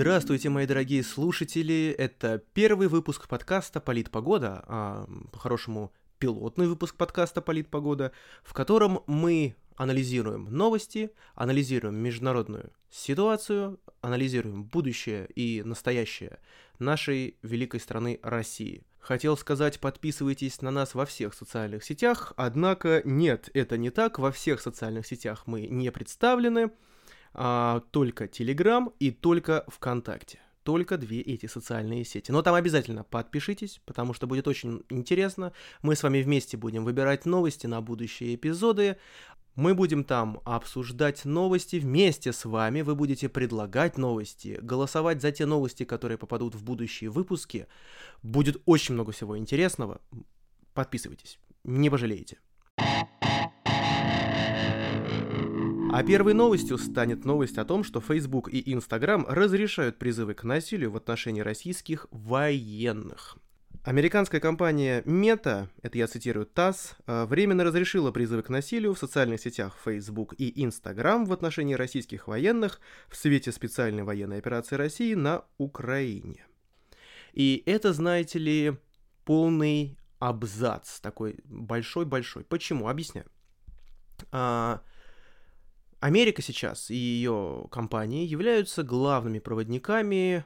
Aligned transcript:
Здравствуйте, 0.00 0.48
мои 0.48 0.64
дорогие 0.64 1.02
слушатели. 1.02 1.94
Это 1.98 2.42
первый 2.54 2.88
выпуск 2.88 3.28
подкаста 3.28 3.82
«Политпогода», 3.82 4.64
а, 4.66 5.06
по-хорошему, 5.30 5.92
пилотный 6.18 6.68
выпуск 6.68 6.96
подкаста 6.96 7.42
«Политпогода», 7.42 8.12
в 8.42 8.54
котором 8.54 9.02
мы 9.06 9.56
анализируем 9.76 10.46
новости, 10.46 11.10
анализируем 11.34 11.96
международную 11.96 12.72
ситуацию, 12.90 13.78
анализируем 14.00 14.64
будущее 14.64 15.28
и 15.34 15.62
настоящее 15.62 16.38
нашей 16.78 17.36
великой 17.42 17.80
страны 17.80 18.20
России. 18.22 18.86
Хотел 19.00 19.36
сказать, 19.36 19.80
подписывайтесь 19.80 20.62
на 20.62 20.70
нас 20.70 20.94
во 20.94 21.04
всех 21.04 21.34
социальных 21.34 21.84
сетях, 21.84 22.32
однако 22.38 23.02
нет, 23.04 23.50
это 23.52 23.76
не 23.76 23.90
так, 23.90 24.18
во 24.18 24.32
всех 24.32 24.62
социальных 24.62 25.06
сетях 25.06 25.42
мы 25.44 25.66
не 25.66 25.92
представлены, 25.92 26.70
а, 27.32 27.80
только 27.90 28.24
Telegram 28.24 28.92
и 28.98 29.10
только 29.10 29.64
ВКонтакте. 29.68 30.40
Только 30.62 30.98
две 30.98 31.20
эти 31.20 31.46
социальные 31.46 32.04
сети. 32.04 32.30
Но 32.30 32.42
там 32.42 32.54
обязательно 32.54 33.02
подпишитесь, 33.02 33.80
потому 33.86 34.12
что 34.12 34.26
будет 34.26 34.46
очень 34.46 34.82
интересно. 34.90 35.52
Мы 35.82 35.96
с 35.96 36.02
вами 36.02 36.20
вместе 36.20 36.56
будем 36.56 36.84
выбирать 36.84 37.24
новости 37.24 37.66
на 37.66 37.80
будущие 37.80 38.34
эпизоды. 38.34 38.96
Мы 39.56 39.74
будем 39.74 40.04
там 40.04 40.40
обсуждать 40.44 41.24
новости 41.24 41.76
вместе 41.76 42.32
с 42.32 42.44
вами, 42.44 42.82
вы 42.82 42.94
будете 42.94 43.28
предлагать 43.28 43.98
новости, 43.98 44.58
голосовать 44.62 45.20
за 45.20 45.32
те 45.32 45.44
новости, 45.44 45.84
которые 45.84 46.18
попадут 46.18 46.54
в 46.54 46.62
будущие 46.62 47.10
выпуски. 47.10 47.66
Будет 48.22 48.62
очень 48.64 48.94
много 48.94 49.12
всего 49.12 49.36
интересного. 49.36 50.00
Подписывайтесь, 50.72 51.38
не 51.64 51.90
пожалеете. 51.90 52.38
А 55.92 56.04
первой 56.04 56.34
новостью 56.34 56.78
станет 56.78 57.24
новость 57.24 57.58
о 57.58 57.64
том, 57.64 57.82
что 57.82 58.00
Facebook 58.00 58.48
и 58.48 58.60
Instagram 58.72 59.26
разрешают 59.28 59.98
призывы 59.98 60.34
к 60.34 60.44
насилию 60.44 60.92
в 60.92 60.96
отношении 60.96 61.40
российских 61.40 62.06
военных. 62.12 63.36
Американская 63.82 64.40
компания 64.40 65.02
Meta, 65.02 65.68
это 65.82 65.98
я 65.98 66.06
цитирую 66.06 66.46
ТАСС, 66.46 66.96
э, 67.06 67.24
временно 67.24 67.64
разрешила 67.64 68.12
призывы 68.12 68.42
к 68.42 68.50
насилию 68.50 68.94
в 68.94 68.98
социальных 68.98 69.40
сетях 69.40 69.76
Facebook 69.84 70.34
и 70.38 70.62
Instagram 70.62 71.24
в 71.24 71.32
отношении 71.32 71.74
российских 71.74 72.28
военных 72.28 72.80
в 73.08 73.16
свете 73.16 73.50
специальной 73.50 74.04
военной 74.04 74.38
операции 74.38 74.76
России 74.76 75.14
на 75.14 75.44
Украине. 75.58 76.46
И 77.32 77.64
это, 77.66 77.92
знаете 77.92 78.38
ли, 78.38 78.76
полный 79.24 79.98
абзац, 80.20 81.00
такой 81.00 81.40
большой-большой. 81.46 82.44
Почему? 82.44 82.86
Объясняю. 82.86 83.26
А, 84.30 84.82
Америка 86.00 86.42
сейчас 86.42 86.90
и 86.90 86.94
ее 86.94 87.66
компании 87.70 88.26
являются 88.26 88.82
главными 88.82 89.38
проводниками 89.38 90.44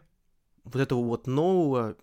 вот 0.64 0.80
этого 0.80 1.02
вот 1.02 1.26
нового 1.26 1.96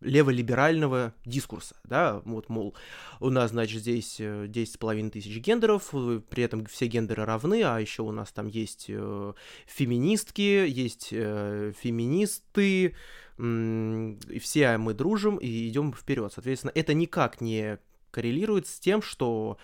леволиберального 0.00 1.14
дискурса, 1.24 1.76
да, 1.84 2.20
вот, 2.24 2.48
мол, 2.48 2.76
у 3.18 3.30
нас, 3.30 3.50
значит, 3.50 3.80
здесь 3.80 4.20
10,5 4.20 5.06
э, 5.06 5.10
тысяч 5.10 5.38
гендеров, 5.38 5.88
э, 5.94 6.20
при 6.28 6.44
этом 6.44 6.66
все 6.66 6.86
гендеры 6.86 7.24
равны, 7.24 7.62
а 7.62 7.78
еще 7.78 8.02
у 8.02 8.12
нас 8.12 8.30
там 8.30 8.46
есть 8.46 8.86
э, 8.88 9.32
феминистки, 9.66 10.68
есть 10.68 11.08
феминисты, 11.08 12.94
и 13.38 14.38
все 14.40 14.78
мы 14.78 14.94
дружим 14.94 15.36
и 15.36 15.68
идем 15.68 15.92
вперед. 15.92 16.32
Соответственно, 16.32 16.72
это 16.74 16.94
никак 16.94 17.42
не 17.42 17.78
коррелирует 18.10 18.66
с 18.66 18.80
тем, 18.80 19.02
что 19.02 19.58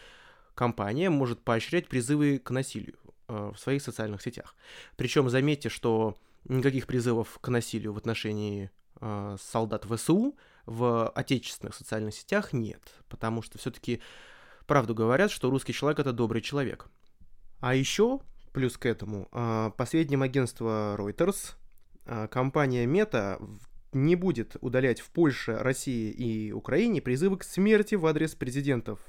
компания 0.55 1.11
может 1.11 1.43
поощрять 1.43 1.89
призывы 1.89 2.39
к 2.39 2.51
насилию 2.51 2.99
в 3.29 3.57
своих 3.57 3.83
социальных 3.83 4.21
сетях. 4.21 4.55
Причем 4.97 5.31
заметьте, 5.31 5.71
что 5.71 6.17
никаких 6.45 6.87
призывов 6.87 7.39
к 7.41 7.49
насилию 7.49 7.93
в 7.93 7.99
отношении 7.99 8.71
э, 9.01 9.37
солдат 9.41 9.85
ВСУ 9.85 10.37
в 10.67 11.09
отечественных 11.11 11.75
социальных 11.75 12.15
сетях 12.15 12.53
нет, 12.53 12.81
потому 13.09 13.43
что 13.43 13.59
все-таки 13.59 14.01
правду 14.67 14.95
говорят, 14.95 15.31
что 15.31 15.51
русский 15.51 15.73
человек 15.73 16.01
это 16.01 16.13
добрый 16.13 16.43
человек. 16.43 16.87
А 17.61 17.75
еще, 17.75 18.21
плюс 18.53 18.77
к 18.77 18.87
этому, 18.87 19.29
э, 19.33 19.71
по 19.77 19.87
сведениям 19.87 20.23
агентства 20.23 20.97
Reuters, 20.99 21.55
э, 22.07 22.29
компания 22.29 22.87
Meta 22.87 23.41
не 23.93 24.17
будет 24.17 24.57
удалять 24.61 25.01
в 25.01 25.11
Польше, 25.11 25.59
России 25.59 26.11
и 26.11 26.53
Украине 26.53 27.03
призывы 27.03 27.39
к 27.39 27.45
смерти 27.45 27.95
в 27.95 28.07
адрес 28.07 28.35
президентов 28.35 29.01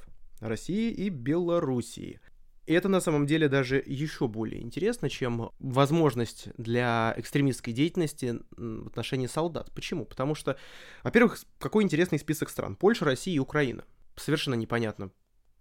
России 0.47 0.91
и 0.91 1.09
Белоруссии. 1.09 2.19
И 2.65 2.73
это 2.73 2.87
на 2.87 3.01
самом 3.01 3.25
деле 3.25 3.49
даже 3.49 3.83
еще 3.85 4.27
более 4.27 4.61
интересно, 4.61 5.09
чем 5.09 5.51
возможность 5.59 6.47
для 6.57 7.13
экстремистской 7.17 7.73
деятельности 7.73 8.39
в 8.55 8.87
отношении 8.87 9.27
солдат. 9.27 9.71
Почему? 9.73 10.05
Потому 10.05 10.33
что, 10.33 10.57
во-первых, 11.03 11.39
какой 11.59 11.83
интересный 11.83 12.19
список 12.19 12.49
стран. 12.49 12.77
Польша, 12.77 13.03
Россия 13.03 13.35
и 13.35 13.39
Украина. 13.39 13.83
Совершенно 14.15 14.55
непонятно, 14.55 15.11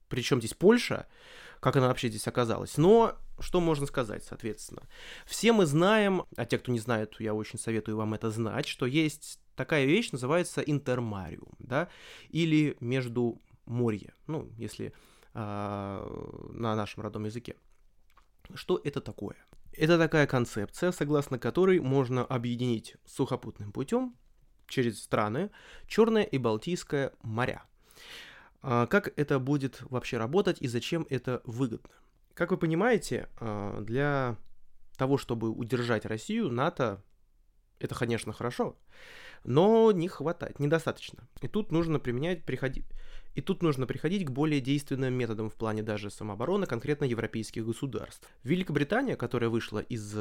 причем 0.08 0.38
здесь 0.40 0.54
Польша, 0.54 1.06
как 1.58 1.74
она 1.76 1.88
вообще 1.88 2.08
здесь 2.08 2.28
оказалась. 2.28 2.76
Но 2.76 3.16
что 3.40 3.60
можно 3.60 3.86
сказать, 3.86 4.22
соответственно? 4.22 4.82
Все 5.26 5.52
мы 5.52 5.66
знаем, 5.66 6.24
а 6.36 6.44
те, 6.44 6.58
кто 6.58 6.70
не 6.70 6.78
знает, 6.78 7.16
я 7.18 7.34
очень 7.34 7.58
советую 7.58 7.96
вам 7.96 8.14
это 8.14 8.30
знать, 8.30 8.68
что 8.68 8.86
есть 8.86 9.40
такая 9.56 9.86
вещь, 9.86 10.12
называется 10.12 10.60
интермариум, 10.60 11.54
да, 11.58 11.88
или 12.28 12.76
между 12.80 13.40
морье, 13.66 14.14
ну, 14.26 14.50
если 14.56 14.92
а, 15.34 16.06
на 16.52 16.74
нашем 16.76 17.02
родном 17.02 17.24
языке. 17.24 17.56
Что 18.54 18.80
это 18.82 19.00
такое? 19.00 19.36
Это 19.72 19.96
такая 19.96 20.26
концепция, 20.26 20.92
согласно 20.92 21.38
которой 21.38 21.80
можно 21.80 22.24
объединить 22.24 22.96
сухопутным 23.06 23.72
путем 23.72 24.14
через 24.66 25.02
страны 25.02 25.50
Черное 25.86 26.24
и 26.24 26.38
Балтийское 26.38 27.12
моря. 27.22 27.64
А, 28.60 28.86
как 28.86 29.18
это 29.18 29.38
будет 29.38 29.80
вообще 29.82 30.18
работать 30.18 30.60
и 30.60 30.68
зачем 30.68 31.06
это 31.08 31.40
выгодно? 31.44 31.90
Как 32.34 32.50
вы 32.50 32.58
понимаете, 32.58 33.28
а, 33.38 33.80
для 33.80 34.36
того, 34.96 35.16
чтобы 35.16 35.50
удержать 35.50 36.04
Россию, 36.04 36.50
НАТО 36.50 37.02
это, 37.78 37.94
конечно, 37.94 38.32
хорошо, 38.32 38.76
но 39.44 39.90
не 39.92 40.08
хватает, 40.08 40.60
недостаточно. 40.60 41.26
И 41.40 41.48
тут 41.48 41.72
нужно 41.72 41.98
применять, 41.98 42.44
приходить, 42.44 42.86
и 43.34 43.40
тут 43.40 43.62
нужно 43.62 43.86
приходить 43.86 44.26
к 44.26 44.30
более 44.30 44.60
действенным 44.60 45.14
методам 45.14 45.50
в 45.50 45.54
плане 45.54 45.82
даже 45.82 46.10
самообороны 46.10 46.66
конкретно 46.66 47.04
европейских 47.04 47.64
государств. 47.64 48.28
Великобритания, 48.42 49.16
которая 49.16 49.50
вышла 49.50 49.78
из 49.78 50.16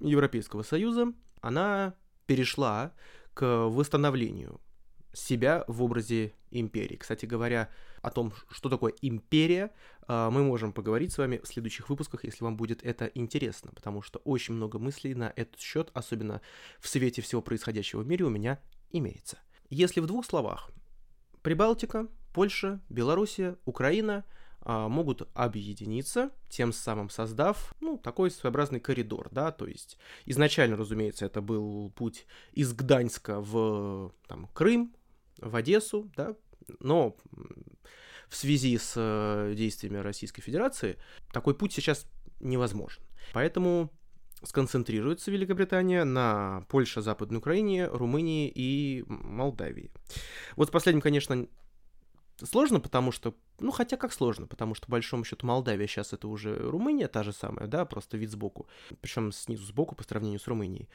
Европейского 0.00 0.62
Союза, 0.62 1.12
она 1.40 1.94
перешла 2.26 2.92
к 3.34 3.68
восстановлению 3.68 4.60
себя 5.12 5.64
в 5.68 5.82
образе 5.82 6.32
империи. 6.50 6.96
Кстати 6.96 7.26
говоря, 7.26 7.68
о 8.02 8.10
том, 8.10 8.32
что 8.50 8.68
такое 8.68 8.92
империя, 9.00 9.70
а, 10.08 10.30
мы 10.30 10.42
можем 10.42 10.72
поговорить 10.72 11.12
с 11.12 11.18
вами 11.18 11.40
в 11.42 11.46
следующих 11.46 11.88
выпусках, 11.88 12.24
если 12.24 12.44
вам 12.44 12.56
будет 12.56 12.82
это 12.82 13.06
интересно, 13.14 13.70
потому 13.74 14.02
что 14.02 14.18
очень 14.20 14.54
много 14.54 14.78
мыслей 14.78 15.14
на 15.14 15.32
этот 15.36 15.60
счет, 15.60 15.90
особенно 15.94 16.40
в 16.80 16.88
свете 16.88 17.22
всего 17.22 17.40
происходящего 17.40 18.00
в 18.00 18.06
мире, 18.06 18.24
у 18.24 18.30
меня 18.30 18.58
имеется. 18.90 19.38
Если 19.70 20.00
в 20.00 20.06
двух 20.06 20.26
словах, 20.26 20.70
Прибалтика, 21.42 22.08
Польша, 22.32 22.80
Белоруссия, 22.88 23.56
Украина 23.64 24.24
а, 24.60 24.88
могут 24.88 25.28
объединиться, 25.34 26.30
тем 26.48 26.72
самым 26.72 27.10
создав, 27.10 27.74
ну, 27.80 27.98
такой 27.98 28.30
своеобразный 28.30 28.80
коридор, 28.80 29.28
да, 29.32 29.50
то 29.50 29.66
есть 29.66 29.98
изначально, 30.24 30.76
разумеется, 30.76 31.26
это 31.26 31.40
был 31.40 31.90
путь 31.90 32.26
из 32.52 32.72
Гданьска 32.72 33.40
в 33.40 34.12
там, 34.28 34.48
Крым, 34.54 34.94
в 35.38 35.56
Одессу, 35.56 36.10
да, 36.16 36.36
но 36.78 37.16
в 38.28 38.36
связи 38.36 38.78
с 38.78 38.94
э, 38.96 39.54
действиями 39.56 39.98
Российской 39.98 40.42
Федерации 40.42 40.96
такой 41.32 41.54
путь 41.54 41.72
сейчас 41.72 42.06
невозможен. 42.40 43.02
Поэтому 43.34 43.90
сконцентрируется 44.44 45.30
Великобритания 45.30 46.04
на 46.04 46.64
Польше, 46.68 47.02
Западной 47.02 47.38
Украине, 47.38 47.86
Румынии 47.86 48.50
и 48.54 49.04
Молдавии. 49.06 49.90
Вот 50.56 50.68
с 50.68 50.70
последним, 50.70 51.00
конечно, 51.00 51.46
сложно, 52.44 52.80
потому 52.80 53.12
что, 53.12 53.34
ну, 53.58 53.70
хотя 53.70 53.96
как 53.96 54.12
сложно, 54.12 54.46
потому 54.46 54.74
что, 54.74 54.86
по 54.86 54.92
большому 54.92 55.24
счету, 55.24 55.46
Молдавия 55.46 55.86
сейчас 55.86 56.12
это 56.12 56.28
уже 56.28 56.56
Румыния, 56.56 57.08
та 57.08 57.22
же 57.22 57.32
самая, 57.32 57.66
да, 57.66 57.84
просто 57.84 58.16
вид 58.16 58.30
сбоку, 58.30 58.66
причем 59.00 59.32
снизу 59.32 59.64
сбоку 59.64 59.94
по 59.94 60.04
сравнению 60.04 60.40
с 60.40 60.46
Румынией. 60.46 60.88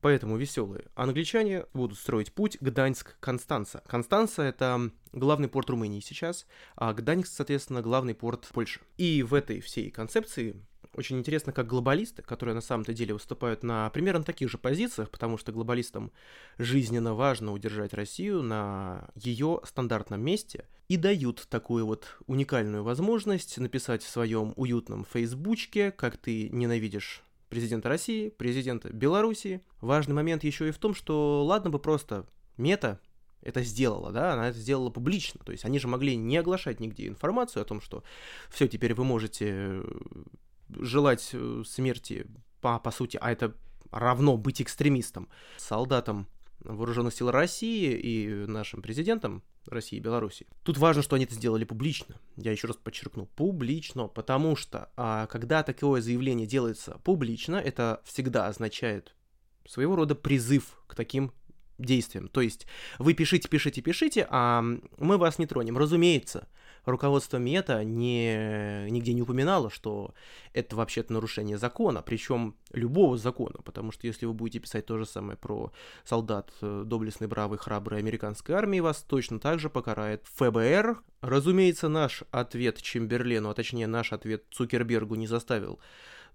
Поэтому 0.00 0.36
веселые. 0.36 0.84
Англичане 0.96 1.64
будут 1.72 1.98
строить 1.98 2.30
путь 2.30 2.58
Гданьск-Констанца. 2.60 3.82
Констанца— 3.86 4.44
это 4.46 4.90
главный 5.12 5.48
порт 5.48 5.70
Румынии 5.70 6.00
сейчас, 6.00 6.46
а 6.76 6.92
Гданьск, 6.92 7.32
соответственно, 7.32 7.80
главный 7.80 8.14
порт 8.14 8.46
Польши. 8.52 8.80
И 8.98 9.22
в 9.22 9.32
этой 9.32 9.60
всей 9.60 9.90
концепции 9.90 10.62
очень 10.94 11.18
интересно, 11.18 11.52
как 11.52 11.66
глобалисты, 11.66 12.22
которые 12.22 12.54
на 12.54 12.60
самом-то 12.60 12.92
деле 12.92 13.14
выступают 13.14 13.62
на 13.62 13.90
примерно 13.90 14.24
таких 14.24 14.50
же 14.50 14.58
позициях, 14.58 15.10
потому 15.10 15.38
что 15.38 15.52
глобалистам 15.52 16.12
жизненно 16.58 17.14
важно 17.14 17.52
удержать 17.52 17.94
Россию 17.94 18.42
на 18.42 19.08
ее 19.14 19.60
стандартном 19.64 20.20
месте, 20.20 20.66
и 20.88 20.96
дают 20.96 21.46
такую 21.48 21.86
вот 21.86 22.18
уникальную 22.26 22.84
возможность 22.84 23.58
написать 23.58 24.02
в 24.02 24.08
своем 24.08 24.52
уютном 24.56 25.04
фейсбучке, 25.04 25.90
как 25.90 26.16
ты 26.16 26.50
ненавидишь 26.50 27.22
президента 27.48 27.88
России, 27.88 28.28
президента 28.28 28.92
Белоруссии. 28.92 29.62
Важный 29.80 30.14
момент 30.14 30.44
еще 30.44 30.68
и 30.68 30.72
в 30.72 30.78
том, 30.78 30.94
что 30.94 31.44
ладно 31.44 31.70
бы 31.70 31.78
просто 31.78 32.26
мета 32.56 33.00
это 33.40 33.62
сделала, 33.62 34.10
да, 34.10 34.32
она 34.32 34.48
это 34.48 34.58
сделала 34.58 34.90
публично, 34.90 35.40
то 35.44 35.52
есть 35.52 35.64
они 35.64 35.78
же 35.78 35.86
могли 35.86 36.16
не 36.16 36.38
оглашать 36.38 36.80
нигде 36.80 37.06
информацию 37.06 37.62
о 37.62 37.66
том, 37.66 37.80
что 37.80 38.02
все, 38.50 38.66
теперь 38.66 38.94
вы 38.94 39.04
можете 39.04 39.82
желать 40.78 41.30
э, 41.32 41.62
смерти 41.66 42.26
по, 42.60 42.78
по 42.78 42.90
сути, 42.90 43.18
а 43.20 43.30
это 43.30 43.54
равно 43.90 44.36
быть 44.36 44.60
экстремистом, 44.60 45.28
солдатам 45.56 46.26
вооруженных 46.60 47.14
сил 47.14 47.30
России 47.30 47.92
и 47.92 48.46
нашим 48.46 48.82
президентам 48.82 49.42
России 49.66 49.96
и 49.96 50.00
Беларуси. 50.00 50.46
Тут 50.62 50.78
важно, 50.78 51.02
что 51.02 51.16
они 51.16 51.24
это 51.24 51.34
сделали 51.34 51.64
публично. 51.64 52.16
Я 52.36 52.52
еще 52.52 52.66
раз 52.66 52.76
подчеркну, 52.76 53.26
публично, 53.26 54.08
потому 54.08 54.56
что 54.56 54.90
а, 54.96 55.26
когда 55.26 55.62
такое 55.62 56.00
заявление 56.00 56.46
делается 56.46 56.98
публично, 57.04 57.56
это 57.56 58.00
всегда 58.04 58.48
означает 58.48 59.14
своего 59.66 59.96
рода 59.96 60.14
призыв 60.14 60.82
к 60.86 60.94
таким 60.94 61.32
действиям. 61.78 62.28
То 62.28 62.40
есть 62.40 62.66
вы 62.98 63.14
пишите, 63.14 63.48
пишите, 63.48 63.82
пишите, 63.82 64.26
а 64.30 64.62
мы 64.98 65.18
вас 65.18 65.38
не 65.38 65.46
тронем. 65.46 65.78
Разумеется, 65.78 66.48
руководство 66.84 67.38
Мета 67.38 67.84
не, 67.84 68.88
нигде 68.90 69.12
не 69.12 69.22
упоминало, 69.22 69.70
что 69.70 70.14
это 70.52 70.76
вообще-то 70.76 71.12
нарушение 71.12 71.58
закона, 71.58 72.02
причем 72.02 72.56
любого 72.72 73.16
закона, 73.16 73.60
потому 73.64 73.92
что 73.92 74.06
если 74.06 74.26
вы 74.26 74.32
будете 74.32 74.60
писать 74.60 74.86
то 74.86 74.98
же 74.98 75.06
самое 75.06 75.36
про 75.36 75.72
солдат 76.04 76.52
э, 76.60 76.82
доблестной, 76.86 77.28
бравой, 77.28 77.58
храброй 77.58 77.98
американской 77.98 78.54
армии, 78.54 78.80
вас 78.80 79.02
точно 79.02 79.38
так 79.38 79.58
же 79.58 79.70
покарает 79.70 80.26
ФБР. 80.34 81.02
Разумеется, 81.20 81.88
наш 81.88 82.24
ответ 82.30 82.80
Чемберлену, 82.82 83.50
а 83.50 83.54
точнее 83.54 83.86
наш 83.86 84.12
ответ 84.12 84.44
Цукербергу 84.50 85.14
не 85.14 85.26
заставил 85.26 85.78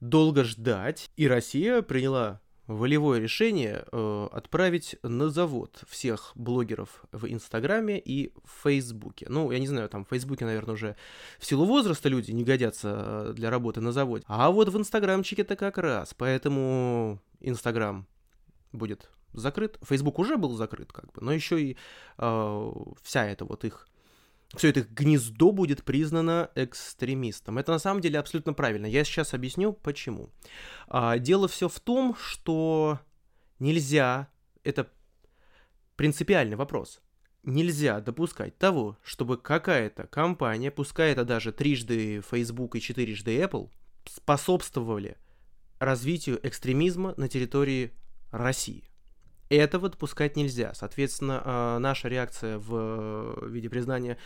долго 0.02 0.44
ждать, 0.44 1.10
и 1.18 1.28
Россия 1.28 1.82
приняла 1.82 2.42
волевое 2.70 3.20
решение 3.20 3.84
э, 3.92 4.28
отправить 4.32 4.96
на 5.02 5.30
завод 5.30 5.84
всех 5.90 6.32
блогеров 6.36 7.04
в 7.12 7.26
Инстаграме 7.26 8.00
и 8.00 8.32
в 8.46 8.64
Фейсбуке. 8.64 9.26
Ну, 9.28 9.50
я 9.52 9.58
не 9.58 9.68
знаю, 9.68 9.90
там 9.90 10.06
в 10.06 10.10
Фейсбуке, 10.10 10.46
наверное, 10.46 10.76
уже 10.76 10.96
в 11.40 11.46
силу 11.48 11.66
возраста 11.66 12.10
люди 12.10 12.30
не 12.30 12.44
годятся 12.44 13.30
э, 13.30 13.34
для 13.34 13.50
работы 13.50 13.82
на 13.82 13.92
заводе. 13.92 14.24
А 14.28 14.52
вот 14.52 14.70
в 14.70 14.78
Инстаграмчике-то 14.78 15.56
как 15.56 15.80
раз. 15.80 16.14
Поэтому 16.14 17.20
Инстаграм 17.40 18.06
будет 18.72 19.10
закрыт. 19.34 19.80
Фейсбук 19.82 20.20
уже 20.20 20.38
был 20.38 20.56
закрыт, 20.56 20.94
как 20.94 21.12
бы, 21.12 21.22
но 21.22 21.34
еще 21.34 21.60
и 21.60 21.78
э, 22.20 22.72
вся 23.02 23.26
эта 23.26 23.46
вот 23.46 23.66
их 23.66 23.88
все 24.56 24.70
это 24.70 24.82
гнездо 24.82 25.52
будет 25.52 25.84
признано 25.84 26.50
экстремистом. 26.56 27.58
Это 27.58 27.72
на 27.72 27.80
самом 27.80 28.02
деле 28.02 28.20
абсолютно 28.20 28.54
правильно. 28.54 28.88
Я 28.88 29.04
сейчас 29.04 29.34
объясню, 29.34 29.74
почему. 29.74 30.32
А, 30.88 31.18
дело 31.20 31.48
все 31.48 31.70
в 31.70 31.80
том, 31.80 32.16
что 32.16 33.00
нельзя, 33.60 34.30
это 34.64 34.92
принципиальный 35.96 36.56
вопрос, 36.56 37.02
нельзя 37.44 38.00
допускать 38.02 38.58
того, 38.58 38.98
чтобы 39.04 39.38
какая-то 39.38 40.08
компания, 40.08 40.72
пускай 40.72 41.12
это 41.12 41.26
даже 41.26 41.52
трижды 41.52 42.22
Facebook 42.22 42.76
и 42.76 42.82
четырежды 42.82 43.40
Apple, 43.40 43.70
способствовали 44.06 45.18
развитию 45.80 46.40
экстремизма 46.46 47.14
на 47.18 47.28
территории 47.28 47.94
России. 48.32 48.89
Этого 49.50 49.90
допускать 49.90 50.36
нельзя. 50.36 50.74
Соответственно, 50.74 51.42
а, 51.44 51.80
наша 51.80 52.08
реакция 52.08 52.60
в 52.60 53.48
виде 53.50 53.70
признания 53.70 54.18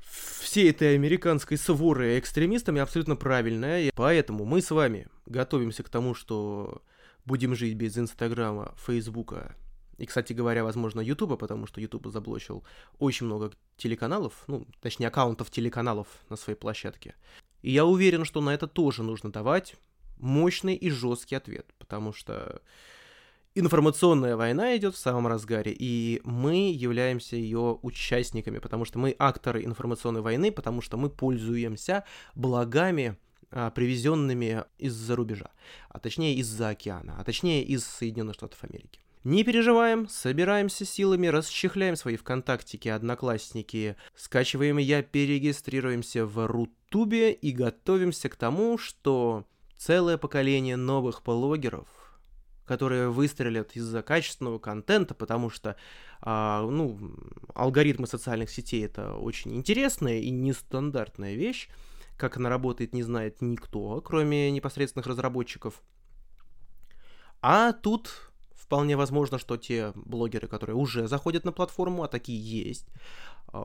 всей 0.00 0.70
этой 0.70 0.94
американской 0.94 1.58
своры 1.58 2.18
экстремистами 2.18 2.80
абсолютно 2.80 3.16
правильная. 3.16 3.82
И 3.82 3.90
поэтому 3.94 4.44
мы 4.44 4.62
с 4.62 4.70
вами 4.70 5.08
готовимся 5.26 5.82
к 5.82 5.90
тому, 5.90 6.14
что 6.14 6.82
будем 7.26 7.54
жить 7.54 7.74
без 7.74 7.98
Инстаграма, 7.98 8.74
Фейсбука 8.86 9.54
и, 9.98 10.06
кстати 10.06 10.32
говоря, 10.32 10.64
возможно, 10.64 11.00
Ютуба, 11.00 11.36
потому 11.36 11.66
что 11.66 11.80
Ютуб 11.80 12.06
заблочил 12.06 12.64
очень 12.98 13.26
много 13.26 13.52
телеканалов, 13.76 14.44
ну, 14.46 14.66
точнее, 14.80 15.08
аккаунтов 15.08 15.50
телеканалов 15.50 16.06
на 16.28 16.36
своей 16.36 16.56
площадке. 16.56 17.16
И 17.62 17.72
я 17.72 17.84
уверен, 17.84 18.24
что 18.24 18.40
на 18.40 18.54
это 18.54 18.68
тоже 18.68 19.02
нужно 19.02 19.32
давать 19.32 19.74
мощный 20.18 20.76
и 20.76 20.88
жесткий 20.90 21.34
ответ, 21.34 21.66
потому 21.78 22.12
что 22.12 22.62
информационная 23.58 24.36
война 24.36 24.76
идет 24.76 24.94
в 24.94 24.98
самом 24.98 25.26
разгаре, 25.26 25.74
и 25.76 26.20
мы 26.24 26.70
являемся 26.72 27.36
ее 27.36 27.78
участниками, 27.82 28.58
потому 28.58 28.84
что 28.84 28.98
мы 28.98 29.14
акторы 29.18 29.64
информационной 29.64 30.20
войны, 30.20 30.52
потому 30.52 30.80
что 30.80 30.96
мы 30.96 31.10
пользуемся 31.10 32.04
благами, 32.34 33.16
а, 33.50 33.70
привезенными 33.70 34.64
из-за 34.76 35.16
рубежа, 35.16 35.50
а 35.88 35.98
точнее 35.98 36.34
из-за 36.34 36.68
океана, 36.68 37.16
а 37.18 37.24
точнее 37.24 37.64
из 37.64 37.84
Соединенных 37.84 38.34
Штатов 38.34 38.62
Америки. 38.62 39.00
Не 39.24 39.42
переживаем, 39.42 40.08
собираемся 40.08 40.84
силами, 40.84 41.26
расчехляем 41.26 41.96
свои 41.96 42.16
ВКонтактики, 42.16 42.88
Одноклассники, 42.88 43.96
скачиваем 44.14 44.78
я, 44.78 45.02
перерегистрируемся 45.02 46.24
в 46.24 46.46
Рутубе 46.46 47.32
и 47.32 47.50
готовимся 47.52 48.28
к 48.28 48.36
тому, 48.36 48.78
что 48.78 49.44
целое 49.76 50.18
поколение 50.18 50.76
новых 50.76 51.22
блогеров 51.24 51.88
которые 52.68 53.08
выстрелят 53.10 53.74
из-за 53.74 54.02
качественного 54.02 54.58
контента, 54.58 55.14
потому 55.14 55.50
что, 55.50 55.76
а, 56.20 56.62
ну, 56.62 56.98
алгоритмы 57.54 58.06
социальных 58.06 58.50
сетей 58.50 58.84
это 58.84 59.14
очень 59.14 59.56
интересная 59.56 60.18
и 60.18 60.30
нестандартная 60.30 61.34
вещь. 61.34 61.68
Как 62.16 62.36
она 62.36 62.48
работает, 62.48 62.92
не 62.92 63.02
знает 63.02 63.40
никто, 63.40 64.00
кроме 64.00 64.50
непосредственных 64.50 65.06
разработчиков. 65.06 65.82
А 67.40 67.72
тут 67.72 68.30
вполне 68.54 68.96
возможно, 68.96 69.38
что 69.38 69.56
те 69.56 69.92
блогеры, 69.94 70.46
которые 70.46 70.76
уже 70.76 71.08
заходят 71.08 71.44
на 71.44 71.52
платформу, 71.52 72.02
а 72.02 72.08
такие 72.08 72.38
есть, 72.38 72.86
а, 73.48 73.64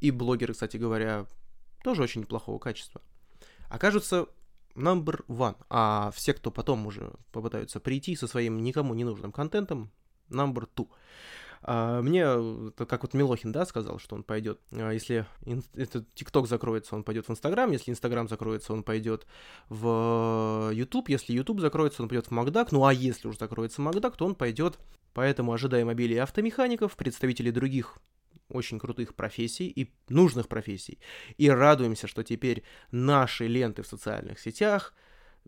и 0.00 0.10
блогеры, 0.10 0.52
кстати 0.52 0.76
говоря, 0.76 1.26
тоже 1.82 2.02
очень 2.02 2.20
неплохого 2.20 2.58
качества, 2.58 3.02
окажутся 3.68 4.28
number 4.74 5.24
one. 5.26 5.56
А 5.70 6.10
все, 6.14 6.34
кто 6.34 6.50
потом 6.50 6.86
уже 6.86 7.12
попытаются 7.32 7.80
прийти 7.80 8.16
со 8.16 8.26
своим 8.26 8.62
никому 8.62 8.94
не 8.94 9.04
нужным 9.04 9.32
контентом, 9.32 9.90
number 10.30 10.68
two. 10.74 10.88
А, 11.64 12.02
мне, 12.02 12.24
как 12.76 13.02
вот 13.02 13.14
Милохин, 13.14 13.52
да, 13.52 13.64
сказал, 13.64 13.98
что 13.98 14.16
он 14.16 14.24
пойдет, 14.24 14.60
а, 14.72 14.90
если 14.90 15.26
этот 15.74 16.12
ТикТок 16.14 16.48
закроется, 16.48 16.96
он 16.96 17.04
пойдет 17.04 17.28
в 17.28 17.30
Инстаграм, 17.30 17.70
если 17.70 17.92
Инстаграм 17.92 18.28
закроется, 18.28 18.72
он 18.72 18.82
пойдет 18.82 19.26
в 19.68 20.70
Ютуб, 20.72 21.08
если 21.08 21.32
Ютуб 21.32 21.60
закроется, 21.60 22.02
он 22.02 22.08
пойдет 22.08 22.26
в 22.26 22.30
Макдак, 22.32 22.72
ну 22.72 22.84
а 22.84 22.92
если 22.92 23.28
уже 23.28 23.38
закроется 23.38 23.80
Макдак, 23.80 24.16
то 24.16 24.26
он 24.26 24.34
пойдет, 24.34 24.78
поэтому 25.14 25.52
ожидаем 25.52 25.88
обилия 25.88 26.24
автомехаников, 26.24 26.96
представителей 26.96 27.52
других 27.52 27.98
очень 28.52 28.78
крутых 28.78 29.14
профессий 29.14 29.68
и 29.68 29.92
нужных 30.08 30.48
профессий. 30.48 30.98
И 31.36 31.48
радуемся, 31.48 32.06
что 32.06 32.22
теперь 32.22 32.62
наши 32.90 33.46
ленты 33.46 33.82
в 33.82 33.86
социальных 33.86 34.38
сетях, 34.38 34.94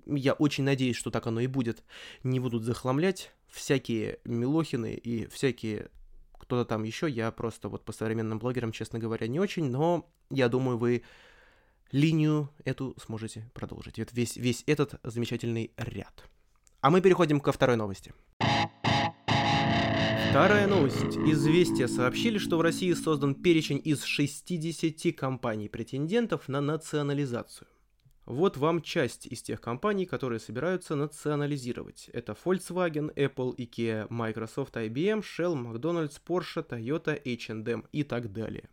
я 0.06 0.32
очень 0.32 0.64
надеюсь, 0.64 0.96
что 0.96 1.10
так 1.10 1.26
оно 1.26 1.40
и 1.40 1.46
будет, 1.46 1.84
не 2.22 2.40
будут 2.40 2.64
захламлять 2.64 3.32
всякие 3.48 4.18
Милохины 4.24 4.94
и 4.94 5.26
всякие 5.26 5.90
кто-то 6.38 6.64
там 6.64 6.82
еще. 6.82 7.08
Я 7.08 7.30
просто 7.30 7.68
вот 7.68 7.84
по 7.84 7.92
современным 7.92 8.38
блогерам, 8.38 8.72
честно 8.72 8.98
говоря, 8.98 9.26
не 9.28 9.40
очень, 9.40 9.70
но 9.70 10.10
я 10.30 10.48
думаю, 10.48 10.78
вы 10.78 11.02
линию 11.92 12.50
эту 12.64 12.94
сможете 12.98 13.48
продолжить. 13.54 13.98
Вот 13.98 14.12
весь, 14.12 14.36
весь 14.36 14.64
этот 14.66 15.00
замечательный 15.02 15.70
ряд. 15.76 16.28
А 16.80 16.90
мы 16.90 17.00
переходим 17.00 17.40
ко 17.40 17.52
второй 17.52 17.76
новости. 17.76 18.12
Вторая 20.34 20.66
новость. 20.66 21.16
Известия 21.16 21.86
сообщили, 21.86 22.38
что 22.38 22.58
в 22.58 22.60
России 22.60 22.92
создан 22.92 23.36
перечень 23.36 23.80
из 23.84 24.02
60 24.02 25.14
компаний-претендентов 25.14 26.48
на 26.48 26.60
национализацию. 26.60 27.68
Вот 28.26 28.56
вам 28.56 28.82
часть 28.82 29.28
из 29.28 29.42
тех 29.42 29.60
компаний, 29.60 30.06
которые 30.06 30.40
собираются 30.40 30.96
национализировать. 30.96 32.10
Это 32.12 32.36
Volkswagen, 32.44 33.14
Apple, 33.14 33.54
IKEA, 33.54 34.08
Microsoft, 34.10 34.74
IBM, 34.74 35.22
Shell, 35.22 35.54
McDonald's, 35.54 36.20
Porsche, 36.26 36.66
Toyota, 36.66 37.16
H&M 37.24 37.84
и 37.92 38.02
так 38.02 38.32
далее. 38.32 38.68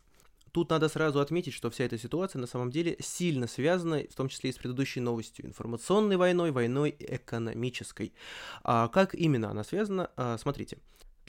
Тут 0.52 0.72
надо 0.72 0.90
сразу 0.90 1.20
отметить, 1.20 1.54
что 1.54 1.70
вся 1.70 1.84
эта 1.84 2.00
ситуация 2.00 2.40
на 2.40 2.48
самом 2.48 2.72
деле 2.72 2.98
сильно 3.00 3.46
связана, 3.46 4.02
в 4.10 4.16
том 4.16 4.30
числе 4.30 4.50
и 4.50 4.54
с 4.54 4.58
предыдущей 4.58 5.00
новостью, 5.00 5.46
информационной 5.46 6.18
войной, 6.18 6.50
войной 6.50 6.96
экономической. 6.98 8.14
А 8.64 8.88
как 8.88 9.14
именно 9.14 9.52
она 9.52 9.64
связана? 9.64 10.10
А, 10.18 10.40
смотрите, 10.40 10.80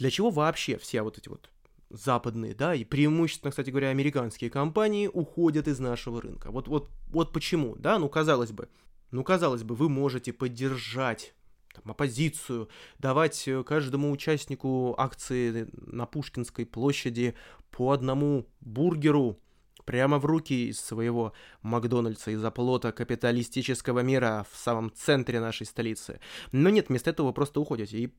для 0.02 0.11
чего 0.11 0.30
вообще 0.30 0.78
все 0.78 1.02
вот 1.02 1.16
эти 1.16 1.28
вот 1.28 1.49
западные, 1.88 2.56
да, 2.56 2.75
и 2.75 2.85
преимущественно, 2.85 3.50
кстати 3.50 3.71
говоря, 3.71 3.90
американские 3.90 4.50
компании 4.50 5.06
уходят 5.06 5.68
из 5.68 5.78
нашего 5.78 6.21
рынка. 6.21 6.50
Вот, 6.50 6.66
вот, 6.66 6.90
вот 7.11 7.32
почему, 7.32 7.76
да, 7.76 8.00
ну, 8.00 8.09
казалось 8.09 8.50
бы, 8.50 8.68
ну, 9.12 9.23
казалось 9.23 9.62
бы, 9.62 9.76
вы 9.76 9.88
можете 9.88 10.32
поддержать 10.32 11.35
там, 11.73 11.92
оппозицию, 11.92 12.68
давать 12.99 13.47
э, 13.47 13.62
каждому 13.62 14.11
участнику 14.11 14.97
акции 14.99 15.68
на 15.73 16.06
Пушкинской 16.06 16.66
площади 16.66 17.37
по 17.71 17.92
одному 17.92 18.49
бургеру, 18.61 19.38
прямо 19.85 20.18
в 20.18 20.25
руки 20.25 20.71
из 20.71 20.80
своего 20.80 21.32
Макдональдса 21.62 22.32
из 22.32 22.44
оплота 22.44 22.90
капиталистического 22.90 24.00
мира 24.00 24.47
в 24.50 24.56
самом 24.56 24.92
центре 24.92 25.38
нашей 25.38 25.64
столицы. 25.64 26.18
Но 26.50 26.71
нет, 26.71 26.88
вместо 26.88 27.11
этого 27.11 27.28
вы 27.28 27.32
просто 27.32 27.61
уходите. 27.61 27.99
И 27.99 28.12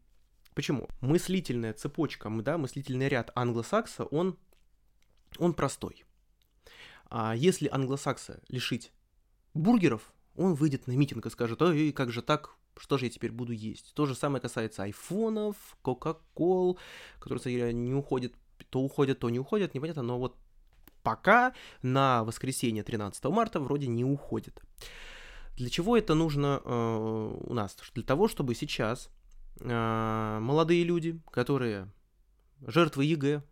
почему? 0.53 0.87
Мыслительная 1.01 1.73
цепочка, 1.73 2.29
да, 2.41 2.57
мыслительный 2.57 3.07
ряд 3.07 3.31
англосакса, 3.35 4.05
он, 4.05 4.37
он 5.37 5.53
простой. 5.53 6.03
А 7.09 7.35
если 7.35 7.69
англосакса 7.71 8.41
лишить 8.49 8.91
бургеров, 9.53 10.13
он 10.35 10.55
выйдет 10.55 10.87
на 10.87 10.93
митинг 10.93 11.25
и 11.25 11.29
скажет, 11.29 11.61
ой, 11.61 11.91
как 11.91 12.11
же 12.11 12.21
так, 12.21 12.55
что 12.77 12.97
же 12.97 13.05
я 13.05 13.11
теперь 13.11 13.31
буду 13.31 13.53
есть? 13.53 13.93
То 13.93 14.05
же 14.05 14.15
самое 14.15 14.41
касается 14.41 14.83
айфонов, 14.83 15.55
кока-кол, 15.81 16.79
которые, 17.19 17.73
не 17.73 17.93
уходят, 17.93 18.33
то 18.69 18.79
уходят, 18.79 19.19
то 19.19 19.29
не 19.29 19.39
уходят, 19.39 19.73
непонятно, 19.73 20.01
но 20.01 20.17
вот 20.17 20.35
пока 21.03 21.53
на 21.81 22.23
воскресенье 22.23 22.83
13 22.83 23.23
марта 23.25 23.59
вроде 23.59 23.87
не 23.87 24.03
уходит. 24.03 24.61
Для 25.55 25.69
чего 25.69 25.95
это 25.95 26.15
нужно 26.15 26.61
э, 26.63 27.37
у 27.45 27.53
нас? 27.53 27.77
Для 27.93 28.03
того, 28.03 28.27
чтобы 28.27 28.55
сейчас 28.55 29.09
молодые 29.59 30.83
люди, 30.83 31.19
которые 31.31 31.91
жертвы 32.65 33.05
ЕГЭ, 33.05 33.43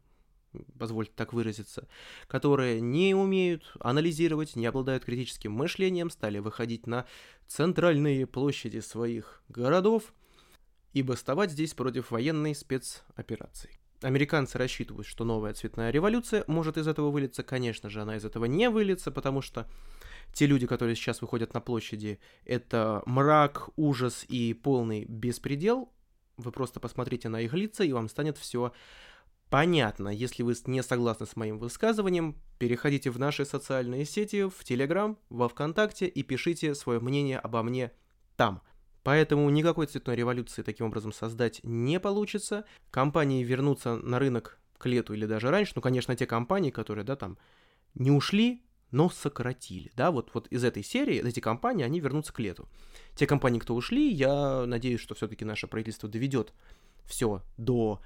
позвольте 0.78 1.14
так 1.16 1.34
выразиться, 1.34 1.88
которые 2.28 2.82
не 2.82 3.16
умеют 3.16 3.74
анализировать, 3.80 4.56
не 4.56 4.66
обладают 4.66 5.06
критическим 5.06 5.52
мышлением, 5.54 6.10
стали 6.10 6.40
выходить 6.40 6.88
на 6.88 7.06
центральные 7.48 8.28
площади 8.28 8.80
своих 8.80 9.44
городов 9.48 10.14
и 10.94 11.04
бастовать 11.04 11.52
здесь 11.52 11.74
против 11.74 12.12
военной 12.12 12.54
спецоперации. 12.54 13.80
Американцы 14.02 14.58
рассчитывают, 14.58 15.08
что 15.08 15.24
новая 15.24 15.54
цветная 15.54 15.92
революция 15.92 16.44
может 16.48 16.78
из 16.78 16.88
этого 16.88 17.12
вылиться. 17.12 17.44
Конечно 17.44 17.90
же, 17.90 18.02
она 18.02 18.18
из 18.18 18.26
этого 18.26 18.46
не 18.46 18.70
выльется, 18.70 19.12
потому 19.12 19.42
что 19.42 19.70
те 20.34 20.46
люди, 20.46 20.68
которые 20.68 20.96
сейчас 20.96 21.22
выходят 21.22 21.54
на 21.54 21.62
площади, 21.62 22.20
это 22.46 23.04
мрак, 23.06 23.70
ужас 23.76 24.26
и 24.28 24.54
полный 24.54 25.06
беспредел. 25.06 25.92
Вы 26.38 26.52
просто 26.52 26.80
посмотрите 26.80 27.30
на 27.30 27.42
их 27.42 27.54
лица, 27.54 27.84
и 27.84 27.92
вам 27.92 28.10
станет 28.10 28.38
все 28.38 28.72
понятно. 29.50 30.08
Если 30.10 30.44
вы 30.44 30.56
не 30.66 30.82
согласны 30.82 31.26
с 31.26 31.36
моим 31.36 31.60
высказыванием, 31.60 32.38
переходите 32.58 33.12
в 33.12 33.20
наши 33.20 33.46
социальные 33.46 34.06
сети, 34.06 34.48
в 34.50 34.64
Телеграм, 34.64 35.18
во 35.30 35.50
Вконтакте 35.50 36.08
и 36.08 36.24
пишите 36.24 36.74
свое 36.74 37.00
мнение 37.00 37.38
обо 37.38 37.62
мне 37.62 37.92
там. 38.38 38.62
Поэтому 39.04 39.50
никакой 39.50 39.88
цветной 39.88 40.16
революции 40.16 40.62
таким 40.62 40.86
образом 40.86 41.12
создать 41.12 41.60
не 41.64 42.00
получится. 42.00 42.66
Компании 42.92 43.44
вернутся 43.44 43.98
на 43.98 44.20
рынок 44.20 44.60
к 44.78 44.86
лету 44.86 45.14
или 45.14 45.26
даже 45.26 45.50
раньше. 45.50 45.74
Ну, 45.76 45.82
конечно, 45.82 46.16
те 46.16 46.26
компании, 46.26 46.72
которые, 46.72 47.04
да, 47.04 47.16
там, 47.16 47.38
не 47.94 48.10
ушли, 48.10 48.64
но 48.92 49.10
сократили, 49.10 49.92
да, 49.96 50.12
вот, 50.12 50.32
вот 50.34 50.48
из 50.48 50.64
этой 50.64 50.84
серии, 50.84 51.26
эти 51.26 51.40
компании, 51.40 51.86
они 51.86 52.00
вернутся 52.00 52.34
к 52.34 52.40
лету. 52.40 52.68
Те 53.16 53.26
компании, 53.26 53.60
кто 53.60 53.76
ушли, 53.76 54.12
я 54.12 54.66
надеюсь, 54.66 55.02
что 55.02 55.16
все-таки 55.16 55.46
наше 55.46 55.68
правительство 55.68 56.10
доведет 56.10 56.54
все 57.06 57.42
до 57.58 58.02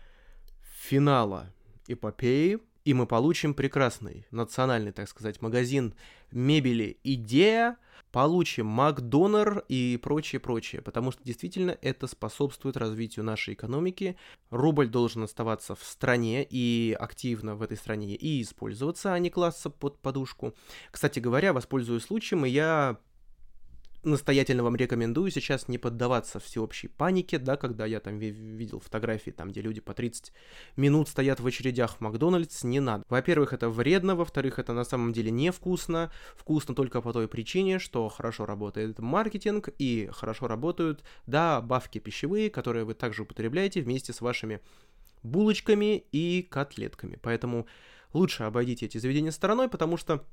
финала 0.61 1.51
эпопеи, 1.87 2.59
и 2.85 2.93
мы 2.93 3.07
получим 3.07 3.53
прекрасный 3.53 4.25
национальный, 4.31 4.91
так 4.91 5.09
сказать, 5.09 5.41
магазин 5.41 5.95
мебели 6.31 6.97
«Идея», 7.03 7.77
получим 8.11 8.67
Макдонор 8.67 9.65
и 9.67 9.99
прочее, 10.01 10.39
прочее, 10.39 10.81
потому 10.81 11.11
что 11.11 11.21
действительно 11.23 11.77
это 11.81 12.07
способствует 12.07 12.77
развитию 12.77 13.25
нашей 13.25 13.55
экономики. 13.55 14.15
Рубль 14.51 14.87
должен 14.87 15.23
оставаться 15.23 15.75
в 15.75 15.83
стране 15.83 16.47
и 16.49 16.95
активно 16.97 17.55
в 17.55 17.61
этой 17.61 17.75
стране 17.75 18.15
и 18.15 18.41
использоваться, 18.41 19.13
а 19.13 19.19
не 19.19 19.29
класться 19.29 19.69
под 19.69 19.99
подушку. 19.99 20.53
Кстати 20.91 21.19
говоря, 21.19 21.51
воспользуюсь 21.51 22.03
случаем, 22.03 22.45
и 22.45 22.49
я 22.49 22.99
настоятельно 24.05 24.63
вам 24.63 24.75
рекомендую 24.75 25.31
сейчас 25.31 25.67
не 25.67 25.77
поддаваться 25.77 26.39
всеобщей 26.39 26.87
панике, 26.87 27.37
да, 27.37 27.57
когда 27.57 27.85
я 27.85 27.99
там 27.99 28.17
видел 28.17 28.79
фотографии, 28.79 29.31
там, 29.31 29.49
где 29.49 29.61
люди 29.61 29.81
по 29.81 29.93
30 29.93 30.31
минут 30.77 31.09
стоят 31.09 31.39
в 31.39 31.47
очередях 31.47 31.97
в 31.97 32.01
Макдональдс, 32.01 32.63
не 32.63 32.79
надо. 32.79 33.03
Во-первых, 33.09 33.53
это 33.53 33.69
вредно, 33.69 34.15
во-вторых, 34.15 34.59
это 34.59 34.73
на 34.73 34.83
самом 34.83 35.13
деле 35.13 35.31
невкусно, 35.31 36.11
вкусно 36.35 36.75
только 36.75 37.01
по 37.01 37.13
той 37.13 37.27
причине, 37.27 37.79
что 37.79 38.07
хорошо 38.09 38.45
работает 38.45 38.99
маркетинг 38.99 39.69
и 39.77 40.09
хорошо 40.11 40.47
работают, 40.47 41.03
да, 41.27 41.61
бавки 41.61 41.99
пищевые, 41.99 42.49
которые 42.49 42.85
вы 42.85 42.93
также 42.93 43.23
употребляете 43.23 43.81
вместе 43.81 44.13
с 44.13 44.21
вашими 44.21 44.61
булочками 45.23 46.05
и 46.11 46.43
котлетками. 46.43 47.17
Поэтому 47.21 47.67
лучше 48.13 48.43
обойдите 48.43 48.85
эти 48.85 48.97
заведения 48.97 49.31
стороной, 49.31 49.67
потому 49.67 49.97
что 49.97 50.23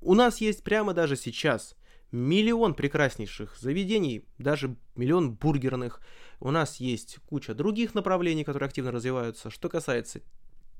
у 0.00 0.14
нас 0.14 0.40
есть 0.40 0.64
прямо 0.64 0.94
даже 0.94 1.16
сейчас 1.16 1.76
миллион 2.12 2.74
прекраснейших 2.74 3.56
заведений, 3.58 4.26
даже 4.38 4.76
миллион 4.94 5.32
бургерных. 5.34 6.00
У 6.40 6.50
нас 6.50 6.76
есть 6.76 7.18
куча 7.26 7.54
других 7.54 7.94
направлений, 7.94 8.44
которые 8.44 8.68
активно 8.68 8.92
развиваются. 8.92 9.50
Что 9.50 9.68
касается 9.68 10.20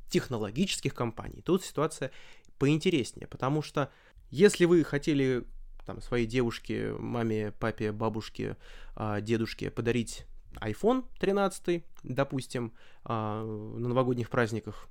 технологических 0.08 0.94
компаний, 0.94 1.40
тут 1.42 1.64
ситуация 1.64 2.12
поинтереснее, 2.58 3.26
потому 3.26 3.62
что 3.62 3.90
если 4.30 4.66
вы 4.66 4.84
хотели 4.84 5.44
там, 5.86 6.00
своей 6.00 6.26
девушке, 6.26 6.92
маме, 6.92 7.52
папе, 7.52 7.92
бабушке, 7.92 8.56
а, 8.94 9.20
дедушке 9.20 9.70
подарить 9.70 10.26
iPhone 10.60 11.04
13, 11.18 11.84
допустим, 12.02 12.72
а, 13.04 13.42
на 13.42 13.88
новогодних 13.88 14.30
праздниках, 14.30 14.88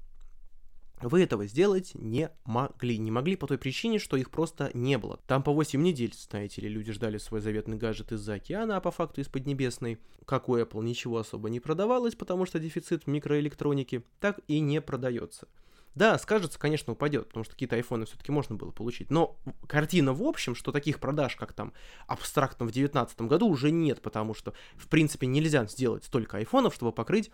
вы 1.01 1.23
этого 1.23 1.45
сделать 1.47 1.91
не 1.95 2.29
могли. 2.45 2.97
Не 2.97 3.11
могли 3.11 3.35
по 3.35 3.47
той 3.47 3.57
причине, 3.57 3.99
что 3.99 4.17
их 4.17 4.29
просто 4.29 4.71
не 4.73 4.97
было. 4.97 5.19
Там 5.27 5.43
по 5.43 5.53
8 5.53 5.81
недель, 5.81 6.13
знаете 6.13 6.61
ли, 6.61 6.69
люди 6.69 6.91
ждали 6.91 7.17
свой 7.17 7.41
заветный 7.41 7.77
гаджет 7.77 8.11
из-за 8.11 8.35
океана, 8.35 8.77
а 8.77 8.81
по 8.81 8.91
факту 8.91 9.21
из 9.21 9.27
Поднебесной. 9.27 9.99
Как 10.25 10.49
у 10.49 10.57
Apple 10.57 10.83
ничего 10.83 11.17
особо 11.17 11.49
не 11.49 11.59
продавалось, 11.59 12.15
потому 12.15 12.45
что 12.45 12.59
дефицит 12.59 13.07
микроэлектроники, 13.07 14.03
так 14.19 14.39
и 14.47 14.59
не 14.59 14.81
продается. 14.81 15.47
Да, 15.93 16.17
скажется, 16.17 16.57
конечно, 16.57 16.93
упадет, 16.93 17.27
потому 17.27 17.43
что 17.43 17.53
какие-то 17.53 17.75
айфоны 17.75 18.05
все-таки 18.05 18.31
можно 18.31 18.55
было 18.55 18.71
получить. 18.71 19.11
Но 19.11 19.37
картина 19.67 20.13
в 20.13 20.23
общем, 20.23 20.55
что 20.55 20.71
таких 20.71 20.99
продаж, 20.99 21.35
как 21.35 21.51
там 21.51 21.73
абстрактно 22.07 22.65
в 22.65 22.71
2019 22.71 23.21
году, 23.21 23.49
уже 23.49 23.71
нет, 23.71 24.01
потому 24.01 24.33
что, 24.33 24.53
в 24.75 24.87
принципе, 24.87 25.27
нельзя 25.27 25.65
сделать 25.65 26.05
столько 26.05 26.37
айфонов, 26.37 26.73
чтобы 26.73 26.93
покрыть 26.93 27.31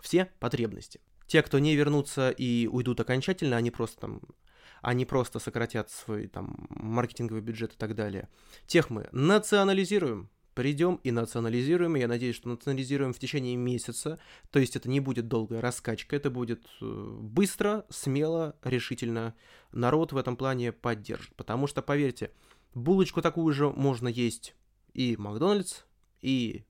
все 0.00 0.30
потребности. 0.38 1.00
Те, 1.30 1.42
кто 1.42 1.60
не 1.60 1.76
вернутся 1.76 2.30
и 2.30 2.66
уйдут 2.66 2.98
окончательно, 2.98 3.56
они 3.56 3.70
просто 3.70 4.00
там 4.00 4.20
они 4.82 5.04
просто 5.04 5.38
сократят 5.38 5.88
свой 5.88 6.26
там 6.26 6.66
маркетинговый 6.70 7.40
бюджет 7.40 7.74
и 7.74 7.76
так 7.76 7.94
далее. 7.94 8.28
Тех 8.66 8.90
мы 8.90 9.08
национализируем, 9.12 10.28
придем 10.54 10.98
и 11.04 11.12
национализируем. 11.12 11.94
И 11.94 12.00
я 12.00 12.08
надеюсь, 12.08 12.34
что 12.34 12.48
национализируем 12.48 13.12
в 13.12 13.20
течение 13.20 13.54
месяца. 13.54 14.18
То 14.50 14.58
есть 14.58 14.74
это 14.74 14.90
не 14.90 14.98
будет 14.98 15.28
долгая 15.28 15.60
раскачка, 15.60 16.16
это 16.16 16.30
будет 16.30 16.66
э, 16.80 17.18
быстро, 17.20 17.86
смело, 17.90 18.56
решительно. 18.64 19.36
Народ 19.70 20.10
в 20.10 20.16
этом 20.16 20.36
плане 20.36 20.72
поддержит. 20.72 21.32
Потому 21.36 21.68
что, 21.68 21.80
поверьте, 21.80 22.32
булочку 22.74 23.22
такую 23.22 23.54
же 23.54 23.70
можно 23.70 24.08
есть 24.08 24.56
и 24.94 25.14
Макдональдс, 25.16 25.84
и 26.22 26.64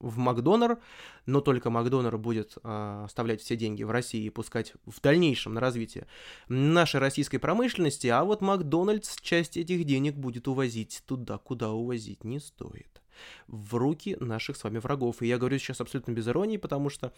в 0.00 0.18
Макдонор, 0.18 0.78
но 1.26 1.40
только 1.40 1.70
Макдонор 1.70 2.18
будет 2.18 2.56
э, 2.62 3.02
оставлять 3.04 3.40
все 3.40 3.56
деньги 3.56 3.82
в 3.82 3.90
России 3.90 4.24
и 4.24 4.30
пускать 4.30 4.74
в 4.86 5.00
дальнейшем 5.00 5.54
на 5.54 5.60
развитие 5.60 6.06
нашей 6.48 7.00
российской 7.00 7.38
промышленности, 7.38 8.06
а 8.06 8.24
вот 8.24 8.40
Макдональдс 8.40 9.16
часть 9.20 9.56
этих 9.56 9.84
денег 9.84 10.14
будет 10.14 10.48
увозить 10.48 11.02
туда, 11.06 11.38
куда 11.38 11.70
увозить 11.70 12.24
не 12.24 12.38
стоит. 12.38 13.02
В 13.48 13.74
руки 13.74 14.16
наших 14.20 14.56
с 14.56 14.64
вами 14.64 14.78
врагов. 14.78 15.22
И 15.22 15.26
я 15.26 15.38
говорю 15.38 15.58
сейчас 15.58 15.80
абсолютно 15.80 16.12
без 16.12 16.28
иронии, 16.28 16.56
потому 16.56 16.88
что 16.88 17.12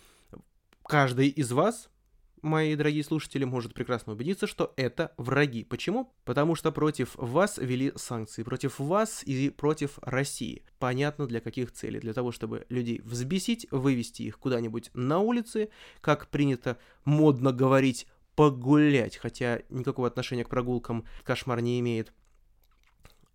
каждый 0.83 1.29
из 1.29 1.53
вас 1.53 1.91
мои 2.43 2.75
дорогие 2.77 3.05
слушатели, 3.05 3.45
может 3.45 3.75
прекрасно 3.75 4.13
убедиться, 4.13 4.47
что 4.47 4.73
это 4.77 5.13
враги. 5.17 5.65
Почему? 5.65 6.13
Потому 6.25 6.55
что 6.55 6.73
против 6.73 7.15
вас 7.17 7.59
ввели 7.59 7.93
санкции, 7.97 8.43
против 8.43 8.79
вас 8.79 9.23
и 9.25 9.51
против 9.51 9.99
России. 10.03 10.65
Понятно, 10.79 11.27
для 11.27 11.41
каких 11.41 11.73
целей. 11.73 12.01
Для 12.01 12.13
того, 12.13 12.33
чтобы 12.33 12.67
людей 12.69 13.01
взбесить, 13.05 13.67
вывести 13.71 14.23
их 14.23 14.39
куда-нибудь 14.39 14.91
на 14.95 15.19
улицы, 15.19 15.71
как 16.01 16.29
принято 16.29 16.79
модно 17.05 17.53
говорить, 17.53 18.07
погулять, 18.37 19.17
хотя 19.17 19.61
никакого 19.69 20.09
отношения 20.09 20.45
к 20.45 20.49
прогулкам 20.49 21.05
кошмар 21.25 21.61
не 21.61 21.81
имеет. 21.81 22.13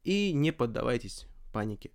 И 0.03 0.33
не 0.33 0.51
поддавайтесь 0.51 1.27
панике. 1.55 1.91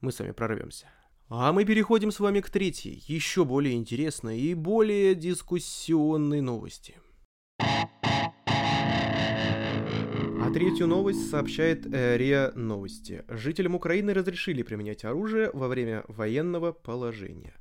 Мы 0.00 0.12
с 0.12 0.18
вами 0.18 0.32
прорвемся. 0.32 0.86
А 1.30 1.52
мы 1.52 1.66
переходим 1.66 2.10
с 2.10 2.20
вами 2.20 2.40
к 2.40 2.48
третьей, 2.48 3.04
еще 3.06 3.44
более 3.44 3.74
интересной 3.74 4.40
и 4.40 4.54
более 4.54 5.14
дискуссионной 5.14 6.40
новости. 6.40 6.94
А 7.58 7.90
третью 10.54 10.86
новость 10.86 11.28
сообщает 11.28 11.84
РИА 11.84 12.52
Новости. 12.54 13.24
Жителям 13.28 13.74
Украины 13.74 14.14
разрешили 14.14 14.62
применять 14.62 15.04
оружие 15.04 15.50
во 15.52 15.68
время 15.68 16.02
военного 16.08 16.72
положения. 16.72 17.52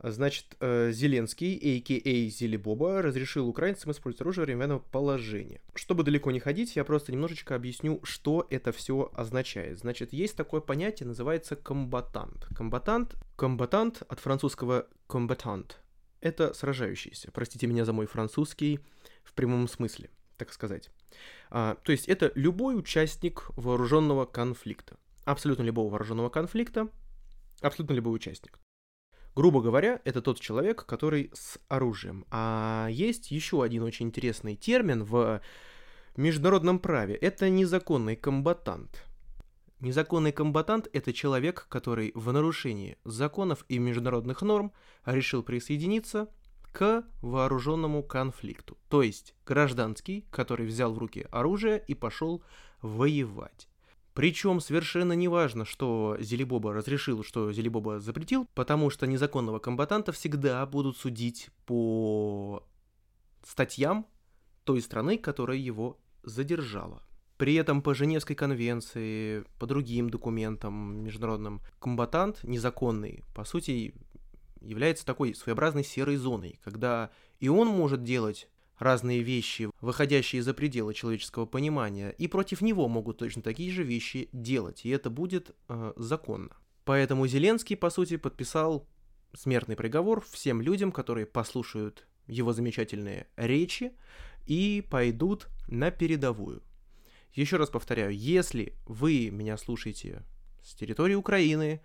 Значит, 0.00 0.56
э, 0.60 0.92
Зеленский, 0.92 1.56
а.к.а. 1.56 2.30
Зелебоба, 2.30 3.02
разрешил 3.02 3.48
украинцам 3.48 3.90
использовать 3.90 4.20
оружие 4.20 4.44
временного 4.44 4.78
положения. 4.78 5.60
Чтобы 5.74 6.04
далеко 6.04 6.30
не 6.30 6.38
ходить, 6.38 6.76
я 6.76 6.84
просто 6.84 7.10
немножечко 7.10 7.56
объясню, 7.56 8.00
что 8.04 8.46
это 8.48 8.70
все 8.70 9.10
означает. 9.12 9.80
Значит, 9.80 10.12
есть 10.12 10.36
такое 10.36 10.60
понятие, 10.60 11.08
называется 11.08 11.56
комбатант. 11.56 12.46
Комбатант, 12.54 13.16
комбатант 13.34 14.02
от 14.08 14.20
французского 14.20 14.86
комбатант. 15.08 15.80
Это 16.20 16.54
сражающийся. 16.54 17.30
Простите 17.32 17.66
меня 17.66 17.84
за 17.84 17.92
мой 17.92 18.06
французский 18.06 18.78
в 19.24 19.32
прямом 19.32 19.66
смысле, 19.66 20.10
так 20.36 20.52
сказать. 20.52 20.90
А, 21.50 21.76
то 21.82 21.90
есть 21.90 22.08
это 22.08 22.30
любой 22.36 22.78
участник 22.78 23.50
вооруженного 23.56 24.26
конфликта. 24.26 24.96
Абсолютно 25.24 25.62
любого 25.64 25.90
вооруженного 25.90 26.28
конфликта, 26.28 26.88
абсолютно 27.60 27.94
любой 27.94 28.14
участник. 28.14 28.58
Грубо 29.38 29.60
говоря, 29.60 30.00
это 30.04 30.20
тот 30.20 30.40
человек, 30.40 30.84
который 30.84 31.30
с 31.32 31.60
оружием. 31.68 32.24
А 32.28 32.88
есть 32.90 33.30
еще 33.30 33.62
один 33.62 33.84
очень 33.84 34.06
интересный 34.06 34.56
термин 34.56 35.04
в 35.04 35.40
международном 36.16 36.80
праве. 36.80 37.14
Это 37.14 37.48
незаконный 37.48 38.16
комбатант. 38.16 39.04
Незаконный 39.78 40.32
комбатант– 40.32 40.88
это 40.92 41.12
человек, 41.12 41.66
который 41.68 42.10
в 42.16 42.32
нарушении 42.32 42.98
законов 43.04 43.64
и 43.68 43.78
международных 43.78 44.42
норм 44.42 44.72
решил 45.06 45.44
присоединиться 45.44 46.28
к 46.72 47.04
вооруженному 47.22 48.02
конфликту. 48.02 48.76
То 48.88 49.04
есть 49.04 49.36
гражданский, 49.46 50.26
который 50.32 50.66
взял 50.66 50.92
в 50.92 50.98
руки 50.98 51.28
оружие 51.30 51.80
и 51.86 51.94
пошел 51.94 52.42
воевать. 52.82 53.67
Причем 54.18 54.58
совершенно 54.58 55.12
не 55.12 55.28
важно, 55.28 55.64
что 55.64 56.16
Зелебоба 56.18 56.72
разрешил, 56.72 57.22
что 57.22 57.52
Зелебоба 57.52 58.00
запретил, 58.00 58.48
потому 58.54 58.90
что 58.90 59.06
незаконного 59.06 59.60
комбатанта 59.60 60.10
всегда 60.10 60.66
будут 60.66 60.96
судить 60.96 61.50
по 61.66 62.66
статьям 63.44 64.08
той 64.64 64.82
страны, 64.82 65.18
которая 65.18 65.56
его 65.56 66.00
задержала. 66.24 67.04
При 67.36 67.54
этом 67.54 67.80
по 67.80 67.94
Женевской 67.94 68.34
конвенции, 68.34 69.44
по 69.60 69.68
другим 69.68 70.10
документам 70.10 71.04
международным, 71.04 71.60
комбатант 71.78 72.42
незаконный, 72.42 73.22
по 73.36 73.44
сути, 73.44 73.94
является 74.60 75.06
такой 75.06 75.32
своеобразной 75.32 75.84
серой 75.84 76.16
зоной, 76.16 76.58
когда 76.64 77.10
и 77.38 77.48
он 77.48 77.68
может 77.68 78.02
делать 78.02 78.48
разные 78.78 79.22
вещи, 79.22 79.70
выходящие 79.80 80.42
за 80.42 80.54
пределы 80.54 80.94
человеческого 80.94 81.46
понимания, 81.46 82.10
и 82.10 82.28
против 82.28 82.60
него 82.60 82.88
могут 82.88 83.18
точно 83.18 83.42
такие 83.42 83.70
же 83.70 83.82
вещи 83.82 84.28
делать, 84.32 84.84
и 84.84 84.90
это 84.90 85.10
будет 85.10 85.54
э, 85.68 85.92
законно. 85.96 86.56
Поэтому 86.84 87.26
Зеленский, 87.26 87.76
по 87.76 87.90
сути, 87.90 88.16
подписал 88.16 88.86
смертный 89.34 89.76
приговор 89.76 90.24
всем 90.30 90.62
людям, 90.62 90.92
которые 90.92 91.26
послушают 91.26 92.06
его 92.26 92.52
замечательные 92.52 93.26
речи 93.36 93.92
и 94.46 94.84
пойдут 94.90 95.48
на 95.68 95.90
передовую. 95.90 96.62
Еще 97.34 97.56
раз 97.56 97.68
повторяю, 97.68 98.16
если 98.16 98.74
вы 98.86 99.30
меня 99.30 99.56
слушаете 99.56 100.24
с 100.62 100.74
территории 100.74 101.14
Украины, 101.14 101.80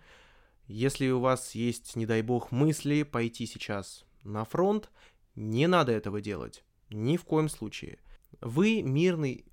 если 0.66 1.08
у 1.10 1.20
вас 1.20 1.54
есть, 1.54 1.96
не 1.96 2.06
дай 2.06 2.22
бог, 2.22 2.50
мысли 2.50 3.02
пойти 3.02 3.46
сейчас 3.46 4.04
на 4.22 4.44
фронт, 4.44 4.90
не 5.34 5.66
надо 5.66 5.92
этого 5.92 6.20
делать. 6.20 6.64
Ни 6.90 7.16
в 7.16 7.24
коем 7.24 7.48
случае. 7.48 7.98
Вы 8.40 8.82
мирный 8.82 9.44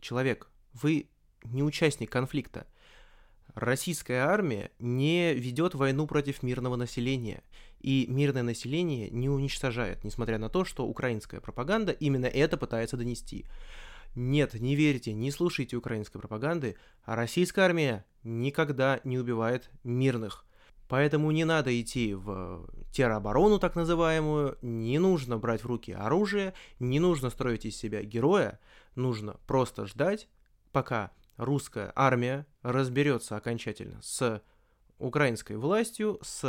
человек, 0.00 0.50
вы 0.72 1.08
не 1.44 1.62
участник 1.62 2.10
конфликта. 2.10 2.66
Российская 3.54 4.20
армия 4.26 4.70
не 4.78 5.32
ведет 5.34 5.74
войну 5.74 6.06
против 6.06 6.42
мирного 6.42 6.76
населения, 6.76 7.42
и 7.80 8.06
мирное 8.08 8.42
население 8.42 9.08
не 9.10 9.28
уничтожает, 9.28 10.04
несмотря 10.04 10.38
на 10.38 10.48
то, 10.48 10.64
что 10.64 10.86
украинская 10.86 11.40
пропаганда 11.40 11.92
именно 11.92 12.26
это 12.26 12.56
пытается 12.56 12.96
донести. 12.96 13.46
Нет, 14.14 14.54
не 14.54 14.74
верьте, 14.74 15.12
не 15.12 15.30
слушайте 15.30 15.76
украинской 15.76 16.18
пропаганды, 16.18 16.76
а 17.04 17.16
российская 17.16 17.62
армия 17.62 18.06
никогда 18.24 19.00
не 19.04 19.18
убивает 19.18 19.70
мирных. 19.84 20.45
Поэтому 20.88 21.30
не 21.32 21.44
надо 21.44 21.80
идти 21.80 22.14
в 22.14 22.68
тероборону 22.92 23.58
так 23.58 23.74
называемую, 23.74 24.56
не 24.62 24.98
нужно 24.98 25.36
брать 25.38 25.64
в 25.64 25.66
руки 25.66 25.92
оружие, 25.92 26.54
не 26.78 27.00
нужно 27.00 27.30
строить 27.30 27.66
из 27.66 27.76
себя 27.76 28.02
героя, 28.02 28.60
нужно 28.94 29.36
просто 29.46 29.86
ждать, 29.86 30.28
пока 30.72 31.10
русская 31.36 31.92
армия 31.96 32.46
разберется 32.62 33.36
окончательно 33.36 34.00
с 34.02 34.42
украинской 34.98 35.56
властью, 35.56 36.18
с 36.22 36.40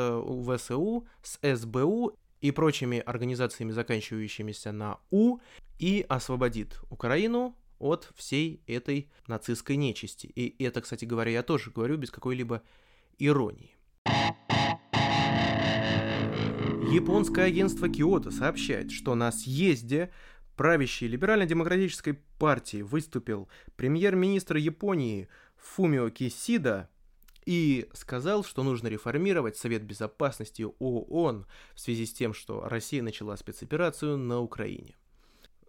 ВСУ, 0.45 1.07
с 1.23 1.39
СБУ 1.55 2.17
и 2.39 2.51
прочими 2.51 2.99
организациями, 2.99 3.71
заканчивающимися 3.71 4.71
на 4.71 4.99
У, 5.09 5.39
и 5.79 6.05
освободит 6.07 6.79
Украину 6.89 7.55
от 7.79 8.11
всей 8.15 8.61
этой 8.67 9.09
нацистской 9.27 9.75
нечисти. 9.75 10.27
И 10.27 10.63
это, 10.63 10.81
кстати 10.81 11.05
говоря, 11.05 11.31
я 11.31 11.43
тоже 11.43 11.71
говорю 11.71 11.97
без 11.97 12.11
какой-либо 12.11 12.61
иронии. 13.19 13.76
Японское 16.89 17.45
агентство 17.45 17.89
Киото 17.89 18.31
сообщает, 18.31 18.91
что 18.91 19.13
на 19.13 19.31
съезде 19.33 20.09
правящей 20.55 21.09
либерально-демократической 21.09 22.13
партии 22.39 22.81
выступил 22.81 23.49
премьер-министр 23.75 24.55
Японии 24.55 25.27
Фумио 25.57 26.09
Кисида 26.09 26.89
и 27.45 27.89
сказал, 27.93 28.45
что 28.45 28.63
нужно 28.63 28.87
реформировать 28.87 29.57
Совет 29.57 29.83
Безопасности 29.83 30.65
ООН 30.79 31.45
в 31.75 31.79
связи 31.79 32.05
с 32.05 32.13
тем, 32.13 32.33
что 32.33 32.61
Россия 32.67 33.03
начала 33.03 33.35
спецоперацию 33.35 34.17
на 34.17 34.39
Украине. 34.39 34.95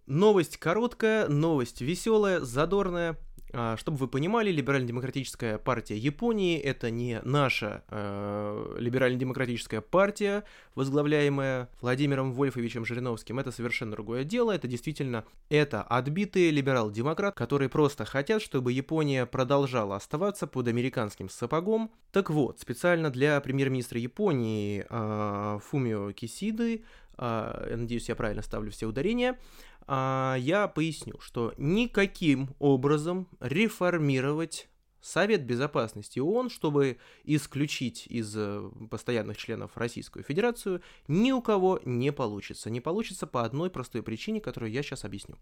Новость 0.07 0.57
короткая, 0.57 1.29
новость 1.29 1.81
веселая, 1.81 2.41
задорная. 2.41 3.19
А, 3.53 3.77
чтобы 3.77 3.97
вы 3.99 4.09
понимали, 4.09 4.51
либерально-демократическая 4.51 5.59
партия 5.59 5.97
Японии 5.97 6.59
это 6.59 6.91
не 6.91 7.21
наша 7.23 7.83
э, 7.89 8.77
либерально-демократическая 8.79 9.81
партия, 9.81 10.45
возглавляемая 10.75 11.69
Владимиром 11.81 12.33
Вольфовичем 12.33 12.85
Жириновским. 12.85 13.39
Это 13.39 13.51
совершенно 13.51 13.93
другое 13.93 14.25
дело. 14.25 14.53
Это 14.53 14.69
действительно 14.69 15.25
это 15.49 15.83
отбитые 15.83 16.51
либерал-демократ, 16.51 17.35
которые 17.35 17.69
просто 17.69 18.05
хотят, 18.05 18.43
чтобы 18.43 18.73
Япония 18.73 19.25
продолжала 19.25 19.97
оставаться 19.97 20.47
под 20.47 20.69
американским 20.69 21.29
сапогом. 21.29 21.91
Так 22.13 22.31
вот, 22.31 22.61
специально 22.61 23.11
для 23.11 23.41
премьер-министра 23.41 23.99
Японии 23.99 24.85
э, 24.89 25.59
Фумио 25.71 26.13
Кисиды, 26.13 26.85
э, 27.17 27.75
надеюсь, 27.77 28.09
я 28.11 28.15
правильно 28.15 28.43
ставлю 28.43 28.71
все 28.71 28.87
ударения, 28.87 29.39
я 29.89 30.71
поясню, 30.75 31.19
что 31.21 31.55
никаким 31.57 32.55
образом 32.59 33.29
реформировать 33.41 34.69
Совет 35.01 35.45
Безопасности 35.45 36.19
ООН, 36.19 36.51
чтобы 36.51 36.99
исключить 37.25 38.07
из 38.07 38.35
э, 38.37 38.71
постоянных 38.91 39.37
членов 39.37 39.77
Российскую 39.77 40.25
Федерацию, 40.25 40.83
ни 41.07 41.33
у 41.33 41.41
кого 41.41 41.81
не 41.85 42.13
получится. 42.13 42.71
Не 42.71 42.81
получится 42.81 43.27
по 43.27 43.45
одной 43.45 43.71
простой 43.71 44.03
причине, 44.03 44.41
которую 44.41 44.73
я 44.73 44.83
сейчас 44.83 45.05
объясню. 45.05 45.37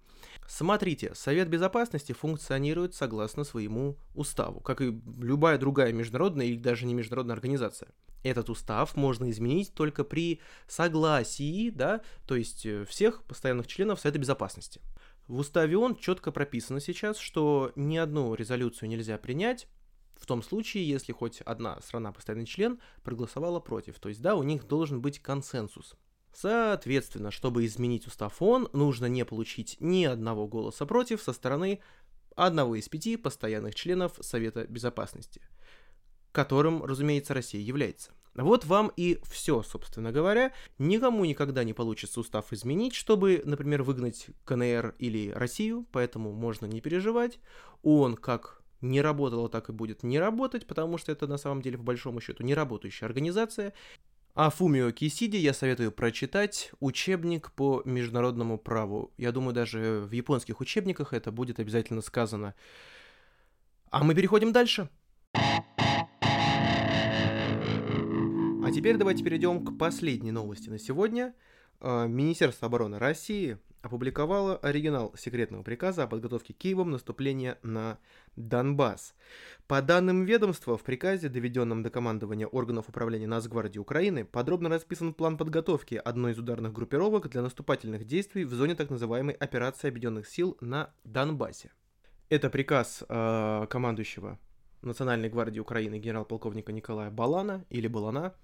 Смотрите, 0.47 1.15
Совет 1.15 1.49
Безопасности 1.49 2.13
функционирует 2.13 2.95
согласно 2.95 3.45
своему 3.45 3.97
уставу, 4.15 4.61
как 4.61 4.81
и 4.81 5.01
любая 5.19 5.59
другая 5.59 5.93
международная 5.93 6.47
или 6.47 6.59
даже 6.59 6.87
не 6.87 6.95
международная 6.95 7.35
организация. 7.35 7.89
Этот 8.23 8.51
устав 8.51 8.97
можно 8.97 9.31
изменить 9.31 9.73
только 9.73 10.03
при 10.03 10.41
согласии, 10.67 11.71
да, 11.71 12.01
то 12.27 12.35
есть 12.35 12.67
э, 12.67 12.85
всех 12.85 13.23
постоянных 13.25 13.67
членов 13.69 14.01
Совета 14.01 14.19
Безопасности. 14.19 14.81
В 15.29 15.39
уставе 15.39 15.77
ООН 15.77 15.97
четко 15.97 16.31
прописано 16.31 16.81
сейчас, 16.81 17.19
что 17.19 17.73
ни 17.75 17.97
одну 17.97 18.35
резолюцию 18.35 18.89
нельзя 18.89 19.19
принять 19.19 19.67
в 20.17 20.25
том 20.25 20.43
случае, 20.43 20.89
если 20.89 21.13
хоть 21.13 21.41
одна 21.43 21.81
страна, 21.81 22.13
постоянный 22.13 22.47
член, 22.47 22.81
проголосовала 23.03 23.61
против. 23.61 23.99
То 23.99 24.09
есть, 24.09 24.23
да, 24.23 24.35
у 24.35 24.43
них 24.43 24.67
должен 24.67 25.01
быть 25.01 25.21
консенсус. 25.21 25.95
Соответственно, 26.33 27.31
чтобы 27.31 27.65
изменить 27.67 28.07
устав 28.07 28.41
ООН, 28.41 28.71
нужно 28.73 29.07
не 29.07 29.25
получить 29.25 29.77
ни 29.81 30.05
одного 30.05 30.47
голоса 30.47 30.87
против 30.87 31.23
со 31.23 31.33
стороны 31.33 31.81
одного 32.35 32.77
из 32.77 32.89
пяти 32.89 33.17
постоянных 33.17 33.75
членов 33.75 34.19
Совета 34.21 34.67
Безопасности, 34.67 35.41
которым, 36.33 36.85
разумеется, 36.85 37.35
Россия 37.35 37.63
является. 37.63 38.13
Вот 38.45 38.65
вам 38.65 38.93
и 38.97 39.19
все, 39.25 39.63
собственно 39.63 40.13
говоря. 40.13 40.53
Никому 40.79 41.25
никогда 41.25 41.65
не 41.65 41.73
получится 41.73 42.21
устав 42.21 42.53
изменить, 42.53 42.95
чтобы, 42.95 43.43
например, 43.45 43.83
выгнать 43.83 44.27
КНР 44.45 44.95
или 44.99 45.31
Россию, 45.31 45.87
поэтому 45.93 46.33
можно 46.33 46.67
не 46.67 46.81
переживать. 46.81 47.39
Он 47.83 48.15
как 48.15 48.63
не 48.81 49.01
работало, 49.01 49.49
так 49.49 49.69
и 49.69 49.73
будет 49.73 50.03
не 50.03 50.19
работать, 50.19 50.67
потому 50.67 50.99
что 50.99 51.13
это 51.13 51.27
на 51.27 51.39
самом 51.39 51.63
деле, 51.63 51.79
по 51.79 51.85
большому 51.85 52.21
счету, 52.21 52.43
не 52.43 52.55
работающая 52.55 53.07
организация. 53.07 53.73
А 54.35 54.51
Фумио 54.51 54.91
Кисиди 54.91 55.39
я 55.39 55.55
советую 55.55 55.93
прочитать 55.93 56.71
учебник 56.81 57.53
по 57.53 57.81
международному 57.87 58.59
праву. 58.59 59.11
Я 59.17 59.33
думаю, 59.33 59.55
даже 59.55 60.01
в 60.07 60.13
японских 60.13 60.61
учебниках 60.61 61.15
это 61.15 61.33
будет 61.33 61.59
обязательно 61.59 62.03
сказано. 62.03 62.55
А 63.91 64.05
мы 64.05 64.15
переходим 64.15 64.53
дальше. 64.53 64.91
А 68.67 68.73
теперь 68.73 68.97
давайте 68.97 69.23
перейдем 69.23 69.65
к 69.65 69.79
последней 69.79 70.33
новости 70.33 70.69
на 70.69 70.81
сегодня. 70.81 71.37
А, 71.79 72.09
Министерство 72.09 72.67
обороны 72.67 72.99
России 72.99 73.59
опубликовало 73.81 74.57
оригинал 74.57 75.15
секретного 75.17 75.63
приказа 75.63 76.03
о 76.03 76.09
подготовке 76.09 76.53
Киевом 76.53 76.91
наступления 76.91 77.61
на 77.63 78.01
Донбасс. 78.35 79.15
По 79.69 79.81
данным 79.83 80.25
ведомства, 80.25 80.77
в 80.77 80.83
приказе, 80.83 81.29
доведенном 81.29 81.85
до 81.85 81.91
командования 81.91 82.49
органов 82.49 82.89
управления 82.89 83.29
Нацгвардии 83.29 83.79
Украины, 83.79 84.25
подробно 84.25 84.69
расписан 84.69 85.15
план 85.15 85.37
подготовки 85.39 85.95
одной 85.95 86.33
из 86.33 86.39
ударных 86.41 86.73
группировок 86.73 87.31
для 87.31 87.43
наступательных 87.43 88.05
действий 88.05 88.45
в 88.45 88.53
зоне 88.53 88.75
так 88.75 88.91
называемой 88.91 89.37
операции 89.37 89.87
объединенных 89.87 90.27
сил 90.27 90.57
на 90.61 90.93
Донбассе. 91.05 91.71
Это 92.31 92.51
приказ 92.51 93.05
э, 93.09 93.67
командующего 93.71 94.41
Национальной 94.83 95.29
гвардии 95.29 95.61
Украины 95.61 96.01
генерал-полковника 96.01 96.73
Николая 96.73 97.13
Балана 97.13 97.65
или 97.71 97.87
Балана. 97.87 98.35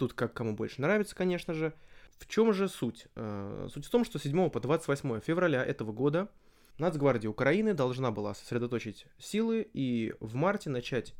Тут 0.00 0.14
как 0.14 0.32
кому 0.32 0.54
больше 0.54 0.80
нравится, 0.80 1.14
конечно 1.14 1.52
же. 1.52 1.74
В 2.16 2.26
чем 2.26 2.54
же 2.54 2.70
суть? 2.70 3.06
Э, 3.16 3.68
суть 3.70 3.84
в 3.84 3.90
том, 3.90 4.06
что 4.06 4.18
7 4.18 4.48
по 4.48 4.58
28 4.58 5.20
февраля 5.20 5.62
этого 5.62 5.92
года 5.92 6.30
Нацгвардия 6.78 7.28
Украины 7.28 7.74
должна 7.74 8.10
была 8.10 8.32
сосредоточить 8.32 9.04
силы 9.18 9.68
и 9.74 10.14
в 10.20 10.34
марте 10.36 10.70
начать 10.70 11.12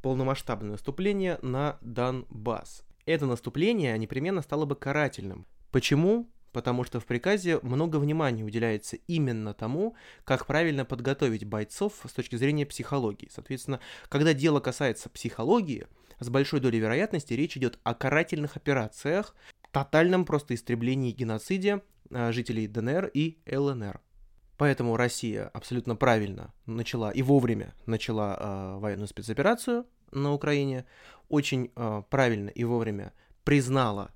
полномасштабное 0.00 0.70
наступление 0.70 1.38
на 1.42 1.76
Донбасс. 1.82 2.84
Это 3.04 3.26
наступление 3.26 3.98
непременно 3.98 4.40
стало 4.40 4.64
бы 4.64 4.76
карательным. 4.76 5.46
Почему? 5.70 6.30
Потому 6.52 6.84
что 6.84 7.00
в 7.00 7.04
приказе 7.04 7.58
много 7.60 7.96
внимания 7.96 8.44
уделяется 8.44 8.96
именно 9.06 9.52
тому, 9.52 9.94
как 10.24 10.46
правильно 10.46 10.86
подготовить 10.86 11.44
бойцов 11.44 12.00
с 12.02 12.12
точки 12.14 12.36
зрения 12.36 12.64
психологии. 12.64 13.28
Соответственно, 13.30 13.80
когда 14.08 14.32
дело 14.32 14.60
касается 14.60 15.10
психологии, 15.10 15.86
с 16.20 16.28
большой 16.28 16.60
долей 16.60 16.78
вероятности 16.78 17.34
речь 17.34 17.56
идет 17.56 17.78
о 17.82 17.94
карательных 17.94 18.56
операциях, 18.56 19.34
тотальном 19.70 20.24
просто 20.24 20.54
истреблении 20.54 21.12
геноциде 21.12 21.82
э, 22.10 22.32
жителей 22.32 22.66
ДНР 22.66 23.10
и 23.12 23.38
ЛНР. 23.50 24.00
Поэтому 24.56 24.96
Россия 24.96 25.48
абсолютно 25.48 25.96
правильно 25.96 26.54
начала 26.64 27.10
и 27.10 27.22
вовремя 27.22 27.74
начала 27.84 28.36
э, 28.38 28.78
военную 28.78 29.08
спецоперацию 29.08 29.86
на 30.12 30.32
Украине, 30.32 30.86
очень 31.28 31.70
э, 31.76 32.02
правильно 32.08 32.48
и 32.48 32.64
вовремя 32.64 33.12
признала 33.44 34.12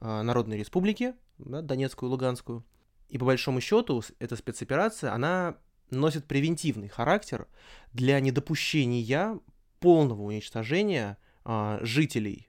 э, 0.00 0.22
народные 0.22 0.58
республики, 0.58 1.14
да, 1.38 1.62
Донецкую 1.62 2.08
и 2.08 2.10
Луганскую. 2.10 2.64
И 3.08 3.18
по 3.18 3.24
большому 3.24 3.60
счету 3.60 4.02
эта 4.18 4.36
спецоперация, 4.36 5.12
она 5.12 5.56
носит 5.90 6.26
превентивный 6.26 6.88
характер 6.88 7.48
для 7.92 8.20
недопущения 8.20 9.38
полного 9.80 10.22
уничтожения 10.22 11.18
жителей 11.44 12.48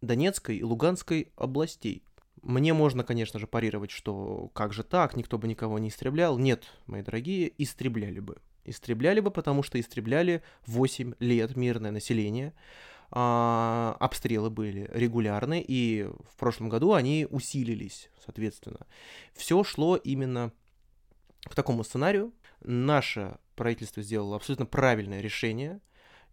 Донецкой 0.00 0.58
и 0.58 0.62
Луганской 0.62 1.32
областей. 1.36 2.04
Мне 2.42 2.74
можно, 2.74 3.04
конечно 3.04 3.38
же, 3.38 3.46
парировать, 3.46 3.90
что 3.90 4.50
как 4.52 4.72
же 4.72 4.82
так, 4.82 5.16
никто 5.16 5.38
бы 5.38 5.48
никого 5.48 5.78
не 5.78 5.88
истреблял. 5.88 6.38
Нет, 6.38 6.64
мои 6.86 7.02
дорогие, 7.02 7.50
истребляли 7.56 8.20
бы. 8.20 8.36
Истребляли 8.64 9.20
бы, 9.20 9.30
потому 9.30 9.62
что 9.62 9.80
истребляли 9.80 10.42
8 10.66 11.14
лет 11.20 11.56
мирное 11.56 11.90
население. 11.90 12.52
А, 13.10 13.96
обстрелы 14.00 14.50
были 14.50 14.90
регулярны, 14.92 15.64
и 15.66 16.02
в 16.28 16.36
прошлом 16.36 16.68
году 16.68 16.92
они 16.92 17.26
усилились, 17.30 18.10
соответственно. 18.24 18.86
Все 19.34 19.62
шло 19.64 19.96
именно 19.96 20.52
к 21.44 21.54
такому 21.54 21.84
сценарию. 21.84 22.32
Наше 22.62 23.38
правительство 23.56 24.02
сделало 24.02 24.36
абсолютно 24.36 24.66
правильное 24.66 25.20
решение. 25.20 25.80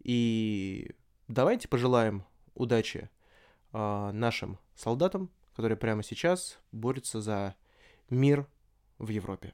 И 0.04 0.92
давайте 1.32 1.67
пожелаем 1.67 2.24
удачи 2.54 3.10
э, 3.74 4.12
нашим 4.13 4.60
солдатам, 4.76 5.30
которые 5.56 5.78
прямо 5.78 6.04
сейчас 6.04 6.60
борются 6.72 7.22
за 7.22 7.56
мир 8.10 8.48
в 9.00 9.10
Европе. 9.10 9.54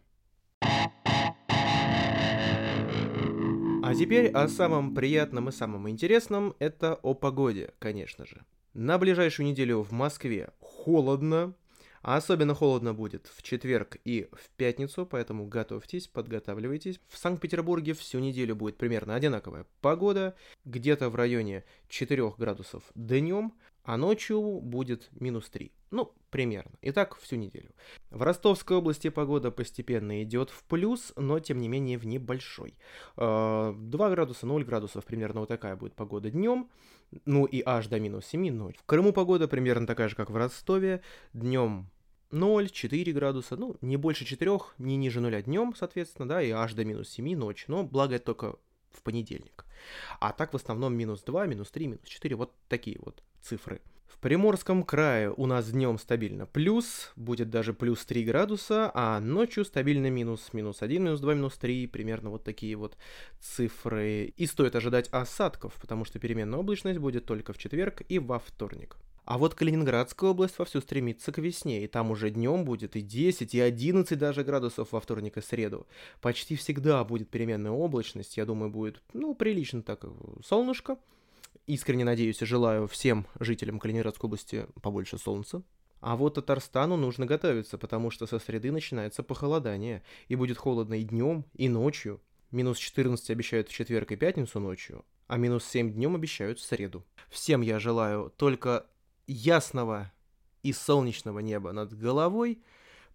А 3.83 3.95
теперь 3.95 4.29
о 4.31 4.49
самом 4.49 4.95
приятном 4.95 5.49
и 5.49 5.51
самом 5.51 5.89
интересном– 5.89 6.55
это 6.59 6.95
о 6.95 7.13
погоде, 7.13 7.73
конечно 7.79 8.25
же. 8.25 8.43
На 8.73 8.97
ближайшую 8.97 9.47
неделю 9.47 9.81
в 9.81 9.91
Москве 9.91 10.49
холодно, 10.59 11.53
а 12.01 12.17
особенно 12.17 12.53
холодно 12.53 12.93
будет 12.93 13.27
в 13.27 13.41
четверг 13.43 13.97
и 14.05 14.29
в 14.31 14.49
пятницу, 14.51 15.05
поэтому 15.05 15.45
готовьтесь, 15.47 16.07
подготавливайтесь. 16.07 16.99
В 17.07 17.17
Санкт-Петербурге 17.17 17.93
всю 17.93 18.19
неделю 18.19 18.55
будет 18.55 18.77
примерно 18.77 19.15
одинаковая 19.15 19.65
погода, 19.81 20.35
где-то 20.65 21.09
в 21.09 21.15
районе 21.15 21.63
4 21.89 22.33
градусов 22.37 22.83
днем, 22.95 23.53
а 23.83 23.95
ночью 23.95 24.59
будет 24.59 25.09
минус 25.19 25.49
3. 25.49 25.71
Ну, 25.91 26.13
примерно. 26.29 26.73
И 26.81 26.91
так 26.91 27.17
всю 27.17 27.37
неделю. 27.37 27.69
В 28.09 28.21
Ростовской 28.21 28.75
области 28.75 29.09
погода 29.09 29.49
постепенно 29.49 30.21
идет 30.23 30.49
в 30.49 30.63
плюс, 30.65 31.13
но 31.15 31.39
тем 31.39 31.59
не 31.59 31.69
менее 31.69 31.97
в 31.97 32.05
небольшой. 32.05 32.77
2 33.15 33.25
а, 33.25 33.73
градуса, 34.09 34.45
0 34.45 34.65
градусов, 34.65 35.05
примерно 35.05 35.39
вот 35.39 35.49
такая 35.49 35.77
будет 35.77 35.95
погода 35.95 36.29
днем. 36.29 36.69
Ну 37.25 37.45
и 37.45 37.63
аж 37.65 37.87
до 37.87 37.99
минус 37.99 38.25
7 38.25 38.51
ночь. 38.51 38.75
В 38.77 38.85
Крыму 38.85 39.13
погода 39.13 39.47
примерно 39.47 39.87
такая 39.87 40.09
же, 40.09 40.15
как 40.15 40.29
в 40.29 40.35
Ростове. 40.35 41.01
Днем 41.33 41.89
0, 42.31 42.69
4 42.69 43.13
градуса, 43.13 43.55
ну, 43.55 43.77
не 43.81 43.97
больше 43.97 44.25
4, 44.25 44.59
не 44.77 44.97
ниже 44.97 45.21
0 45.21 45.41
днем, 45.43 45.73
соответственно, 45.75 46.27
да, 46.27 46.41
и 46.41 46.51
аж 46.51 46.73
до 46.73 46.83
минус 46.83 47.09
7 47.09 47.35
ночь. 47.37 47.65
Но 47.67 47.83
благо 47.83 48.15
это 48.15 48.25
только 48.25 48.55
в 48.91 49.01
понедельник. 49.03 49.65
А 50.19 50.33
так 50.33 50.53
в 50.53 50.55
основном 50.55 50.95
минус 50.95 51.23
2, 51.23 51.45
минус 51.45 51.71
3, 51.71 51.87
минус 51.87 52.07
4, 52.07 52.35
вот 52.35 52.53
такие 52.67 52.97
вот 52.99 53.23
цифры. 53.41 53.81
В 54.07 54.19
Приморском 54.19 54.83
крае 54.83 55.31
у 55.35 55.45
нас 55.45 55.69
днем 55.69 55.99
стабильно 55.99 56.45
плюс, 56.45 57.11
будет 57.15 57.49
даже 57.49 57.73
плюс 57.73 58.05
3 58.05 58.23
градуса, 58.23 58.89
а 58.93 59.19
ночью 59.19 59.65
стабильно 59.65 60.09
минус, 60.09 60.53
минус 60.53 60.81
1, 60.81 61.03
минус 61.03 61.19
2, 61.19 61.33
минус 61.35 61.57
3, 61.57 61.87
примерно 61.87 62.29
вот 62.29 62.43
такие 62.43 62.75
вот 62.75 62.97
цифры. 63.39 64.33
И 64.35 64.45
стоит 64.45 64.75
ожидать 64.75 65.09
осадков, 65.09 65.75
потому 65.79 66.05
что 66.05 66.19
переменная 66.19 66.59
облачность 66.59 66.99
будет 66.99 67.25
только 67.25 67.53
в 67.53 67.57
четверг 67.57 68.01
и 68.07 68.17
во 68.17 68.39
вторник. 68.39 68.97
А 69.25 69.37
вот 69.37 69.55
Калининградская 69.55 70.29
область 70.29 70.57
вовсю 70.57 70.79
стремится 70.79 71.33
к 71.33 71.37
весне, 71.37 71.83
и 71.83 71.87
там 71.87 72.11
уже 72.11 72.29
днем 72.29 72.63
будет 72.63 72.95
и 72.95 73.01
10, 73.01 73.53
и 73.53 73.59
11 73.59 74.17
даже 74.17 74.45
градусов 74.45 74.93
во 74.93 75.01
вторник 75.01 75.35
и 75.35 75.41
среду. 75.41 75.85
Почти 76.21 76.55
всегда 76.55 77.03
будет 77.03 77.29
переменная 77.29 77.73
облачность, 77.73 78.37
я 78.37 78.45
думаю, 78.45 78.71
будет, 78.71 79.03
ну, 79.11 79.35
прилично 79.35 79.83
так 79.83 80.05
солнышко, 80.45 80.97
Искренне 81.67 82.05
надеюсь 82.05 82.41
и 82.41 82.45
желаю 82.45 82.87
всем 82.87 83.27
жителям 83.41 83.77
Калининградской 83.77 84.29
области 84.29 84.67
побольше 84.81 85.17
солнца. 85.17 85.63
А 85.99 86.15
вот 86.15 86.35
Татарстану 86.35 86.95
нужно 86.95 87.25
готовиться, 87.25 87.77
потому 87.77 88.09
что 88.09 88.25
со 88.25 88.39
среды 88.39 88.71
начинается 88.71 89.21
похолодание, 89.21 90.01
и 90.29 90.35
будет 90.35 90.57
холодно 90.57 90.93
и 90.93 91.03
днем, 91.03 91.43
и 91.53 91.67
ночью. 91.67 92.21
Минус 92.51 92.77
14 92.77 93.29
обещают 93.31 93.67
в 93.67 93.73
четверг 93.73 94.13
и 94.13 94.15
пятницу 94.15 94.61
ночью, 94.61 95.03
а 95.27 95.35
минус 95.35 95.65
7 95.65 95.91
днем 95.91 96.15
обещают 96.15 96.59
в 96.59 96.63
среду. 96.63 97.05
Всем 97.29 97.59
я 97.59 97.79
желаю 97.79 98.31
только 98.37 98.85
ясного 99.25 100.13
и 100.63 100.71
солнечного 100.71 101.39
неба 101.39 101.73
над 101.73 101.93
головой– 101.93 102.63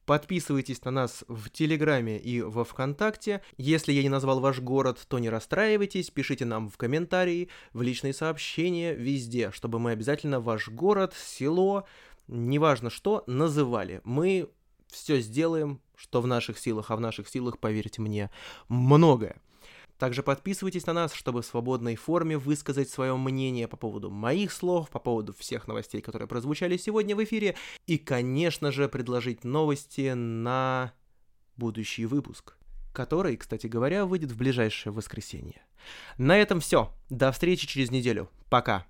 Подписывайтесь 0.07 0.85
на 0.85 0.91
нас 0.91 1.25
в 1.29 1.49
Телеграме 1.51 2.19
и 2.19 2.41
во 2.43 2.65
Вконтакте. 2.65 3.41
Если 3.57 3.93
я 3.93 4.03
не 4.03 4.09
назвал 4.09 4.41
ваш 4.41 4.59
город, 4.59 5.05
то 5.09 5.19
не 5.19 5.31
расстраивайтесь, 5.31 6.11
пишите 6.11 6.45
нам 6.45 6.69
в 6.69 6.77
комментарии, 6.77 7.49
в 7.73 7.83
личные 7.83 8.12
сообщения, 8.12 8.95
везде, 8.95 9.53
чтобы 9.53 9.79
мы 9.79 9.93
обязательно 9.93 10.41
ваш 10.41 10.69
город, 10.69 11.15
село, 11.17 11.87
неважно 12.27 12.91
что, 12.91 13.23
называли. 13.27 14.01
Мы 14.05 14.49
все 14.88 15.21
сделаем, 15.21 15.81
что 15.95 16.21
в 16.21 16.27
наших 16.27 16.59
силах, 16.59 16.91
а 16.91 16.97
в 16.97 17.01
наших 17.01 17.29
силах, 17.29 17.59
поверьте 17.59 18.03
мне, 18.03 18.31
многое. 18.69 19.41
Также 20.03 20.25
подписывайтесь 20.25 20.85
на 20.87 20.95
нас, 20.95 21.15
чтобы 21.15 21.43
в 21.43 21.47
свободной 21.47 21.95
форме 21.95 22.37
высказать 22.37 22.91
свое 22.91 23.17
мнение 23.17 23.69
по 23.69 23.77
поводу 23.77 24.11
моих 24.11 24.51
слов, 24.51 24.91
по 24.91 24.99
поводу 24.99 25.33
всех 25.33 25.69
новостей, 25.69 26.01
которые 26.01 26.27
прозвучали 26.27 26.77
сегодня 26.77 27.15
в 27.15 27.23
эфире, 27.23 27.55
и, 27.87 27.99
конечно 27.99 28.73
же, 28.73 28.88
предложить 28.88 29.45
новости 29.45 30.12
на 30.15 30.93
будущий 31.57 32.05
выпуск, 32.05 32.57
который, 32.93 33.37
кстати 33.37 33.69
говоря, 33.69 34.05
выйдет 34.05 34.33
в 34.33 34.37
ближайшее 34.37 34.93
воскресенье. 34.93 35.62
На 36.19 36.37
этом 36.37 36.59
все. 36.59 36.93
До 37.09 37.31
встречи 37.31 37.69
через 37.69 37.93
неделю. 37.93 38.29
Пока. 38.51 38.85